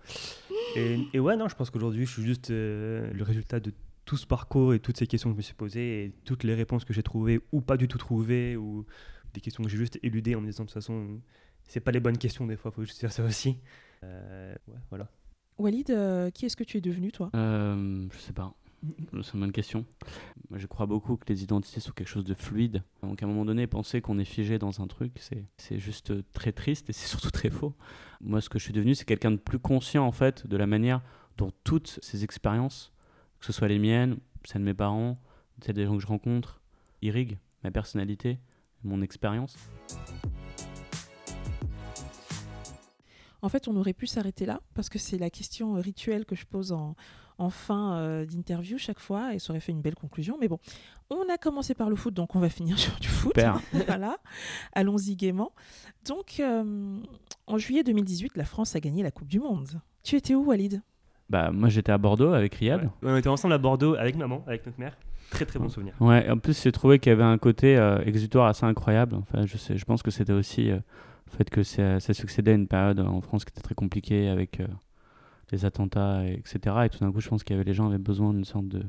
Et, 0.75 0.97
et 1.13 1.19
ouais, 1.19 1.37
non, 1.37 1.47
je 1.47 1.55
pense 1.55 1.69
qu'aujourd'hui, 1.69 2.07
je 2.07 2.11
suis 2.11 2.23
juste 2.23 2.49
euh, 2.49 3.11
le 3.13 3.23
résultat 3.23 3.59
de 3.59 3.71
tout 4.05 4.17
ce 4.17 4.27
parcours 4.27 4.73
et 4.73 4.79
toutes 4.79 4.97
ces 4.97 5.07
questions 5.07 5.29
que 5.29 5.35
je 5.35 5.37
me 5.37 5.41
suis 5.41 5.53
posées 5.53 6.05
et 6.05 6.13
toutes 6.25 6.43
les 6.43 6.55
réponses 6.55 6.85
que 6.85 6.93
j'ai 6.93 7.03
trouvées 7.03 7.39
ou 7.51 7.61
pas 7.61 7.77
du 7.77 7.87
tout 7.87 7.97
trouvées 7.97 8.55
ou 8.55 8.85
des 9.33 9.41
questions 9.41 9.63
que 9.63 9.69
j'ai 9.69 9.77
juste 9.77 9.99
éludées 10.03 10.35
en 10.35 10.41
me 10.41 10.47
disant 10.47 10.63
de 10.63 10.69
toute 10.69 10.73
façon, 10.73 11.19
c'est 11.67 11.79
pas 11.79 11.91
les 11.91 11.99
bonnes 11.99 12.17
questions 12.17 12.45
des 12.45 12.57
fois, 12.57 12.71
faut 12.71 12.83
juste 12.83 12.99
dire 12.99 13.11
ça 13.11 13.23
aussi. 13.23 13.57
Euh, 14.03 14.53
ouais, 14.67 14.79
voilà. 14.89 15.09
Walid, 15.57 15.91
euh, 15.91 16.29
qui 16.31 16.45
est-ce 16.45 16.57
que 16.57 16.63
tu 16.63 16.77
es 16.77 16.81
devenu 16.81 17.11
toi? 17.11 17.29
Euh, 17.35 18.07
je 18.11 18.17
sais 18.17 18.33
pas. 18.33 18.53
C'est 19.21 19.35
une 19.35 19.39
bonne 19.39 19.53
question. 19.53 19.85
Moi, 20.49 20.59
Je 20.59 20.67
crois 20.67 20.85
beaucoup 20.85 21.15
que 21.15 21.25
les 21.29 21.41
identités 21.41 21.79
sont 21.79 21.93
quelque 21.93 22.07
chose 22.07 22.25
de 22.25 22.33
fluide. 22.33 22.83
Donc 23.01 23.23
à 23.23 23.25
un 23.25 23.29
moment 23.29 23.45
donné, 23.45 23.65
penser 23.65 24.01
qu'on 24.01 24.19
est 24.19 24.25
figé 24.25 24.59
dans 24.59 24.81
un 24.81 24.87
truc, 24.87 25.13
c'est 25.19 25.45
c'est 25.57 25.79
juste 25.79 26.11
très 26.33 26.51
triste 26.51 26.89
et 26.89 26.93
c'est 26.93 27.07
surtout 27.07 27.31
très 27.31 27.49
faux. 27.49 27.75
Moi, 28.19 28.41
ce 28.41 28.49
que 28.49 28.59
je 28.59 28.65
suis 28.65 28.73
devenu, 28.73 28.93
c'est 28.93 29.05
quelqu'un 29.05 29.31
de 29.31 29.37
plus 29.37 29.59
conscient 29.59 30.05
en 30.05 30.11
fait 30.11 30.45
de 30.47 30.57
la 30.57 30.67
manière 30.67 31.01
dont 31.37 31.51
toutes 31.63 31.99
ces 32.01 32.23
expériences, 32.23 32.92
que 33.43 33.47
ce 33.47 33.51
soit 33.51 33.67
les 33.67 33.77
miennes, 33.77 34.15
celles 34.45 34.61
de 34.61 34.65
mes 34.65 34.73
parents, 34.73 35.19
celles 35.61 35.75
des 35.75 35.85
gens 35.85 35.97
que 35.97 36.01
je 36.01 36.07
rencontre, 36.07 36.61
irriguent 37.01 37.37
ma 37.65 37.71
personnalité, 37.71 38.39
mon 38.85 39.01
expérience. 39.01 39.57
En 43.41 43.49
fait, 43.49 43.67
on 43.67 43.75
aurait 43.75 43.91
pu 43.91 44.07
s'arrêter 44.07 44.45
là, 44.45 44.61
parce 44.75 44.87
que 44.87 44.97
c'est 44.97 45.17
la 45.17 45.29
question 45.29 45.75
euh, 45.75 45.81
rituelle 45.81 46.23
que 46.23 46.35
je 46.35 46.45
pose 46.45 46.71
en, 46.71 46.95
en 47.37 47.49
fin 47.49 47.97
euh, 47.97 48.25
d'interview 48.25 48.77
chaque 48.77 48.99
fois, 48.99 49.33
et 49.33 49.39
ça 49.39 49.51
aurait 49.51 49.59
fait 49.59 49.73
une 49.73 49.81
belle 49.81 49.95
conclusion. 49.95 50.37
Mais 50.39 50.47
bon, 50.47 50.59
on 51.09 51.27
a 51.27 51.37
commencé 51.37 51.73
par 51.73 51.89
le 51.89 51.97
foot, 51.97 52.13
donc 52.13 52.37
on 52.37 52.39
va 52.39 52.47
finir 52.47 52.79
sur 52.79 52.97
du 53.01 53.09
foot. 53.09 53.33
Super. 53.35 53.59
voilà, 53.87 54.19
allons-y 54.71 55.17
gaiement. 55.17 55.51
Donc, 56.05 56.39
euh, 56.39 56.97
en 57.47 57.57
juillet 57.57 57.83
2018, 57.83 58.37
la 58.37 58.45
France 58.45 58.73
a 58.77 58.79
gagné 58.79 59.03
la 59.03 59.11
Coupe 59.11 59.27
du 59.27 59.41
Monde. 59.41 59.81
Tu 60.01 60.15
étais 60.15 60.33
où, 60.33 60.45
Walid? 60.45 60.81
Bah, 61.29 61.51
moi, 61.51 61.69
j'étais 61.69 61.91
à 61.91 61.97
Bordeaux 61.97 62.33
avec 62.33 62.55
Riyad. 62.55 62.83
Ouais. 62.83 62.89
On 63.03 63.15
était 63.17 63.29
ensemble 63.29 63.53
à 63.53 63.57
Bordeaux 63.57 63.95
avec 63.95 64.15
maman, 64.15 64.43
avec 64.47 64.65
notre 64.65 64.79
mère. 64.79 64.97
Très 65.31 65.45
très 65.45 65.57
bon 65.57 65.67
souvenir. 65.69 65.93
Ouais, 65.99 66.29
en 66.29 66.37
plus, 66.37 66.61
j'ai 66.61 66.71
trouvé 66.71 66.99
qu'il 66.99 67.09
y 67.09 67.13
avait 67.13 67.23
un 67.23 67.37
côté 67.39 67.75
euh, 67.77 67.99
exutoire 68.05 68.47
assez 68.47 68.65
incroyable. 68.65 69.15
Enfin, 69.15 69.45
je, 69.47 69.57
sais, 69.57 69.77
je 69.77 69.85
pense 69.85 70.03
que 70.03 70.11
c'était 70.11 70.33
aussi 70.33 70.69
euh, 70.69 70.75
le 70.75 71.31
fait 71.37 71.49
que 71.49 71.63
ça, 71.63 71.99
ça 71.99 72.13
succédait 72.13 72.51
à 72.51 72.55
une 72.55 72.67
période 72.67 72.99
en 72.99 73.19
France 73.21 73.45
qui 73.45 73.49
était 73.51 73.61
très 73.61 73.73
compliquée 73.73 74.27
avec 74.29 74.59
euh, 74.59 74.67
les 75.51 75.65
attentats, 75.65 76.23
et- 76.25 76.33
etc. 76.33 76.75
Et 76.85 76.89
tout 76.89 76.99
d'un 76.99 77.11
coup, 77.11 77.19
je 77.19 77.29
pense 77.29 77.43
qu'il 77.43 77.55
y 77.55 77.59
avait 77.59 77.65
les 77.65 77.73
gens 77.73 77.87
avaient 77.87 77.97
besoin 77.97 78.31
d'une 78.33 78.45
sorte 78.45 78.67
de 78.67 78.83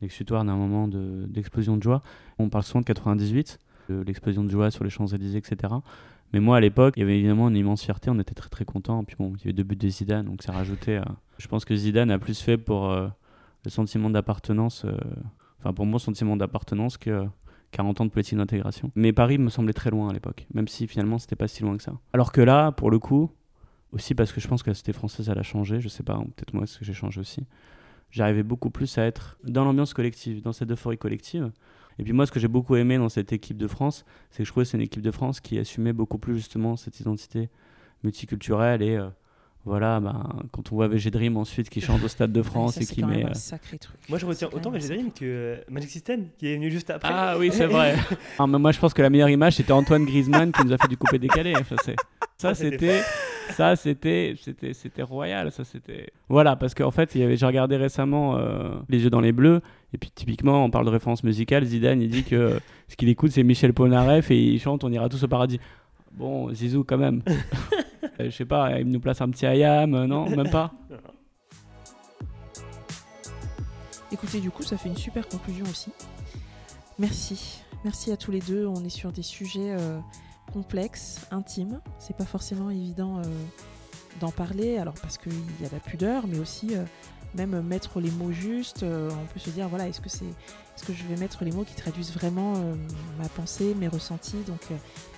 d'exutoire, 0.00 0.44
d'un 0.44 0.56
moment 0.56 0.88
de- 0.88 1.26
d'explosion 1.28 1.76
de, 1.76 1.82
joie. 1.84 2.02
On 2.40 2.48
parle 2.48 2.64
souvent 2.64 2.80
de 2.80 2.86
98, 2.86 3.58
l'explosion 4.06 4.44
de 4.44 4.50
joie 4.50 4.70
sur 4.70 4.84
les 4.84 4.90
Champs-Élysées, 4.90 5.38
etc. 5.38 5.72
Mais 6.32 6.40
moi, 6.40 6.56
à 6.56 6.60
l'époque, 6.60 6.94
il 6.96 7.00
y 7.00 7.02
avait 7.02 7.18
évidemment 7.18 7.48
une 7.48 7.56
immense 7.56 7.82
fierté. 7.82 8.10
On 8.10 8.18
était 8.18 8.34
très 8.34 8.48
très 8.48 8.64
contents. 8.64 9.04
Puis 9.04 9.16
bon, 9.18 9.32
il 9.36 9.40
y 9.40 9.42
avait 9.44 9.52
deux 9.52 9.62
buts 9.64 9.76
de 9.76 9.88
Zidane, 9.88 10.26
donc 10.26 10.42
ça 10.42 10.52
rajoutait. 10.52 10.96
à- 10.96 11.14
Je 11.38 11.46
pense 11.48 11.64
que 11.64 11.74
Zidane 11.76 12.10
a 12.10 12.18
plus 12.18 12.40
fait 12.40 12.56
pour 12.56 12.90
euh, 12.90 13.08
le 13.64 13.70
sentiment 13.70 14.08
d'appartenance. 14.10 14.84
euh, 14.84 14.96
Enfin, 15.60 15.72
pour 15.72 15.86
moi, 15.86 16.00
sentiment 16.00 16.36
d'appartenance 16.36 16.96
que 16.96 17.24
40 17.70 18.00
ans 18.00 18.04
de 18.06 18.10
politique 18.10 18.36
d'intégration. 18.36 18.90
Mais 18.96 19.12
Paris 19.12 19.38
me 19.38 19.48
semblait 19.48 19.72
très 19.72 19.90
loin 19.90 20.08
à 20.08 20.12
l'époque, 20.12 20.46
même 20.54 20.66
si 20.68 20.86
finalement 20.88 21.18
c'était 21.18 21.36
pas 21.36 21.46
si 21.48 21.62
loin 21.62 21.76
que 21.76 21.82
ça. 21.84 21.92
Alors 22.12 22.32
que 22.32 22.40
là, 22.40 22.72
pour 22.72 22.90
le 22.90 22.98
coup, 22.98 23.30
aussi 23.92 24.14
parce 24.16 24.32
que 24.32 24.40
je 24.40 24.48
pense 24.48 24.62
que 24.64 24.70
la 24.70 24.74
cité 24.74 24.92
française 24.92 25.28
elle 25.28 25.38
a 25.38 25.42
changé, 25.44 25.80
je 25.80 25.88
sais 25.88 26.02
pas, 26.02 26.16
peut-être 26.16 26.52
moi 26.52 26.64
est-ce 26.64 26.78
que 26.80 26.84
j'ai 26.84 26.92
changé 26.94 27.20
aussi. 27.20 27.46
J'arrivais 28.10 28.42
beaucoup 28.42 28.70
plus 28.70 28.98
à 28.98 29.04
être 29.04 29.38
dans 29.44 29.64
l'ambiance 29.64 29.94
collective, 29.94 30.42
dans 30.42 30.52
cette 30.52 30.70
euphorie 30.72 30.98
collective. 30.98 31.50
Et 32.02 32.04
puis 32.04 32.12
moi, 32.12 32.26
ce 32.26 32.32
que 32.32 32.40
j'ai 32.40 32.48
beaucoup 32.48 32.74
aimé 32.74 32.98
dans 32.98 33.08
cette 33.08 33.32
équipe 33.32 33.56
de 33.56 33.68
France, 33.68 34.04
c'est 34.32 34.38
que 34.38 34.44
je 34.44 34.50
trouvais 34.50 34.64
que 34.64 34.70
c'est 34.70 34.76
une 34.76 34.82
équipe 34.82 35.02
de 35.02 35.12
France 35.12 35.38
qui 35.38 35.56
assumait 35.56 35.92
beaucoup 35.92 36.18
plus 36.18 36.34
justement 36.34 36.74
cette 36.74 36.98
identité 36.98 37.48
multiculturelle 38.02 38.82
et 38.82 38.96
euh, 38.96 39.06
voilà, 39.64 40.00
ben, 40.00 40.28
quand 40.50 40.72
on 40.72 40.74
voit 40.74 40.88
VG 40.88 41.12
Dream 41.12 41.36
ensuite 41.36 41.70
qui 41.70 41.80
chante 41.80 42.02
au 42.02 42.08
Stade 42.08 42.32
de 42.32 42.42
France 42.42 42.74
Ça, 42.74 42.80
et 42.80 42.84
c'est 42.86 42.94
qui 42.96 43.02
quand 43.02 43.06
met 43.06 43.18
même 43.18 43.26
euh, 43.26 43.30
un 43.30 43.34
sacré 43.34 43.78
truc. 43.78 44.00
Moi 44.08 44.18
je 44.18 44.26
retiens 44.26 44.48
autant 44.52 44.74
un 44.74 44.78
Dream 44.80 45.12
que 45.12 45.24
euh, 45.24 45.56
Magic 45.70 45.90
System 45.90 46.26
qui 46.38 46.48
est 46.48 46.56
venu 46.56 46.72
juste 46.72 46.90
après. 46.90 47.08
Ah 47.12 47.36
oui, 47.38 47.50
c'est 47.52 47.66
vrai. 47.68 47.94
Ah, 48.36 48.48
mais 48.48 48.58
moi, 48.58 48.72
je 48.72 48.80
pense 48.80 48.92
que 48.92 49.02
la 49.02 49.08
meilleure 49.08 49.28
image, 49.28 49.54
c'était 49.54 49.70
Antoine 49.70 50.04
Griezmann 50.04 50.50
qui 50.50 50.64
nous 50.64 50.72
a 50.72 50.78
fait 50.78 50.88
du 50.88 50.96
coupé 50.96 51.20
décalé. 51.20 51.54
Ça, 51.54 51.76
Ça, 52.36 52.54
c'était 52.56 52.78
c'était, 52.78 53.02
ça, 53.50 53.76
c'était, 53.76 54.34
c'était, 54.40 54.72
c'était 54.74 55.02
royal. 55.02 55.52
Ça, 55.52 55.62
c'était. 55.62 56.10
Voilà, 56.28 56.56
parce 56.56 56.74
qu'en 56.74 56.90
fait, 56.90 57.14
il 57.14 57.20
y 57.20 57.24
avait, 57.24 57.36
j'ai 57.36 57.46
regardé 57.46 57.76
récemment 57.76 58.36
euh, 58.38 58.74
Les 58.88 59.04
yeux 59.04 59.10
dans 59.10 59.20
les 59.20 59.32
bleus, 59.32 59.60
et 59.94 59.98
puis 59.98 60.10
typiquement, 60.14 60.64
on 60.64 60.70
parle 60.70 60.86
de 60.86 60.90
référence 60.90 61.22
musicale. 61.24 61.64
Zidane, 61.64 62.00
il 62.00 62.08
dit 62.08 62.24
que 62.24 62.58
ce 62.88 62.96
qu'il 62.96 63.08
écoute, 63.08 63.30
c'est 63.32 63.42
Michel 63.42 63.72
Polnareff 63.74 64.30
et 64.30 64.40
il 64.40 64.60
chante 64.60 64.84
"On 64.84 64.90
ira 64.92 65.08
tous 65.08 65.22
au 65.22 65.28
paradis". 65.28 65.60
Bon, 66.12 66.52
Zizou, 66.52 66.84
quand 66.84 66.98
même. 66.98 67.22
Euh, 68.20 68.24
je 68.26 68.30
sais 68.30 68.44
pas, 68.44 68.80
il 68.80 68.88
nous 68.88 68.98
place 68.98 69.20
un 69.20 69.30
petit 69.30 69.46
ayam, 69.46 69.94
euh, 69.94 70.06
non, 70.08 70.28
même 70.28 70.50
pas. 70.50 70.72
Écoutez, 74.10 74.40
du 74.40 74.50
coup, 74.50 74.62
ça 74.62 74.76
fait 74.76 74.88
une 74.88 74.96
super 74.96 75.26
conclusion 75.28 75.64
aussi. 75.70 75.90
Merci. 76.98 77.62
Merci 77.84 78.12
à 78.12 78.16
tous 78.16 78.30
les 78.30 78.40
deux. 78.40 78.66
On 78.66 78.84
est 78.84 78.90
sur 78.90 79.10
des 79.10 79.22
sujets 79.22 79.74
euh, 79.78 79.98
complexes, 80.52 81.26
intimes. 81.30 81.80
C'est 81.98 82.16
pas 82.16 82.26
forcément 82.26 82.70
évident 82.70 83.18
euh, 83.18 83.22
d'en 84.20 84.30
parler, 84.30 84.76
alors 84.76 84.94
parce 85.00 85.16
qu'il 85.16 85.32
y 85.60 85.64
a 85.64 85.68
la 85.72 85.80
pudeur, 85.80 86.26
mais 86.26 86.38
aussi 86.38 86.76
euh, 86.76 86.84
même 87.34 87.60
mettre 87.62 88.00
les 88.00 88.10
mots 88.10 88.32
justes. 88.32 88.82
euh, 88.82 89.10
on 89.10 89.26
peut 89.32 89.40
se 89.40 89.50
dire, 89.50 89.68
voilà, 89.68 89.88
est-ce 89.88 90.00
que 90.00 90.08
c'est, 90.08 90.24
est-ce 90.24 90.84
que 90.84 90.92
je 90.92 91.04
vais 91.04 91.16
mettre 91.16 91.44
les 91.44 91.52
mots 91.52 91.64
qui 91.64 91.74
traduisent 91.74 92.12
vraiment 92.12 92.54
euh, 92.56 92.74
ma 93.18 93.28
pensée, 93.28 93.74
mes 93.74 93.88
ressentis? 93.88 94.42
Donc, 94.46 94.60
euh, 94.70 94.74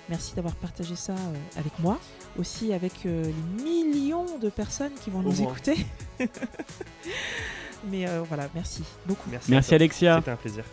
merci 0.09 0.35
d'avoir 0.35 0.55
partagé 0.55 0.95
ça 0.95 1.13
euh, 1.13 1.33
avec 1.57 1.77
moi, 1.79 1.99
aussi 2.37 2.73
avec 2.73 3.05
euh, 3.05 3.23
les 3.57 3.63
millions 3.63 4.37
de 4.39 4.49
personnes 4.49 4.93
qui 5.03 5.09
vont 5.09 5.19
Au 5.19 5.23
nous 5.23 5.31
moins. 5.33 5.51
écouter. 5.51 5.85
mais 7.89 8.07
euh, 8.07 8.21
voilà, 8.27 8.49
merci 8.53 8.83
beaucoup. 9.05 9.29
Merci, 9.29 9.51
Merci. 9.51 9.75
Alexia. 9.75 10.17
C'était 10.19 10.31
un 10.31 10.35
plaisir. 10.37 10.63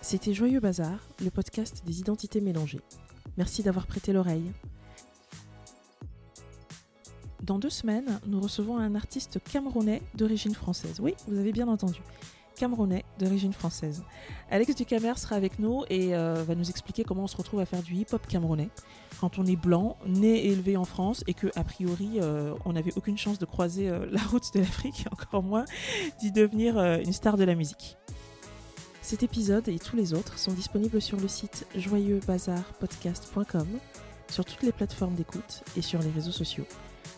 C'était 0.00 0.34
Joyeux 0.34 0.60
Bazar, 0.60 0.98
le 1.22 1.30
podcast 1.30 1.82
des 1.86 2.00
identités 2.00 2.40
mélangées. 2.40 2.80
Merci 3.36 3.62
d'avoir 3.62 3.86
prêté 3.86 4.12
l'oreille. 4.12 4.52
Dans 7.42 7.58
deux 7.58 7.70
semaines, 7.70 8.20
nous 8.26 8.40
recevons 8.40 8.78
un 8.78 8.94
artiste 8.94 9.40
camerounais 9.50 10.00
d'origine 10.14 10.54
française. 10.54 11.00
Oui, 11.00 11.14
vous 11.26 11.36
avez 11.38 11.50
bien 11.50 11.66
entendu. 11.66 12.00
Camerounais 12.54 13.04
d'origine 13.18 13.52
française. 13.52 14.04
Alex 14.48 14.76
Ducamer 14.76 15.14
sera 15.16 15.34
avec 15.34 15.58
nous 15.58 15.82
et 15.90 16.14
euh, 16.14 16.44
va 16.46 16.54
nous 16.54 16.70
expliquer 16.70 17.02
comment 17.02 17.24
on 17.24 17.26
se 17.26 17.36
retrouve 17.36 17.58
à 17.58 17.66
faire 17.66 17.82
du 17.82 17.94
hip-hop 17.94 18.24
camerounais 18.28 18.68
quand 19.18 19.40
on 19.40 19.46
est 19.46 19.56
blanc, 19.56 19.96
né 20.06 20.44
et 20.44 20.52
élevé 20.52 20.76
en 20.76 20.84
France 20.84 21.24
et 21.26 21.34
que, 21.34 21.48
a 21.56 21.64
priori, 21.64 22.20
euh, 22.20 22.54
on 22.64 22.74
n'avait 22.74 22.96
aucune 22.96 23.18
chance 23.18 23.40
de 23.40 23.44
croiser 23.44 23.88
euh, 23.88 24.06
la 24.12 24.20
route 24.22 24.54
de 24.54 24.60
l'Afrique, 24.60 25.06
encore 25.12 25.42
moins 25.42 25.64
d'y 26.20 26.30
devenir 26.30 26.78
une 26.78 27.12
star 27.12 27.36
de 27.36 27.42
la 27.42 27.56
musique. 27.56 27.96
Cet 29.00 29.24
épisode 29.24 29.66
et 29.68 29.80
tous 29.80 29.96
les 29.96 30.14
autres 30.14 30.38
sont 30.38 30.52
disponibles 30.52 31.02
sur 31.02 31.18
le 31.18 31.26
site 31.26 31.66
joyeuxbazarpodcast.com, 31.74 33.66
sur 34.28 34.44
toutes 34.44 34.62
les 34.62 34.70
plateformes 34.70 35.16
d'écoute 35.16 35.64
et 35.76 35.82
sur 35.82 36.00
les 36.00 36.10
réseaux 36.10 36.30
sociaux, 36.30 36.66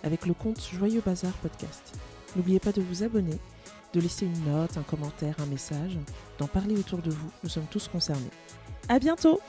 avec 0.04 0.26
le 0.26 0.34
compte 0.34 0.60
Joyeux 0.72 1.02
Bazar 1.04 1.32
Podcast. 1.32 1.98
N'oubliez 2.36 2.60
pas 2.60 2.72
de 2.72 2.82
vous 2.82 3.02
abonner, 3.02 3.38
de 3.92 4.00
laisser 4.00 4.26
une 4.26 4.44
note, 4.44 4.76
un 4.76 4.82
commentaire, 4.82 5.34
un 5.40 5.46
message, 5.46 5.98
d'en 6.38 6.46
parler 6.46 6.76
autour 6.76 7.00
de 7.00 7.10
vous. 7.10 7.30
Nous 7.42 7.50
sommes 7.50 7.66
tous 7.70 7.88
concernés. 7.88 8.30
À 8.88 8.98
bientôt! 8.98 9.40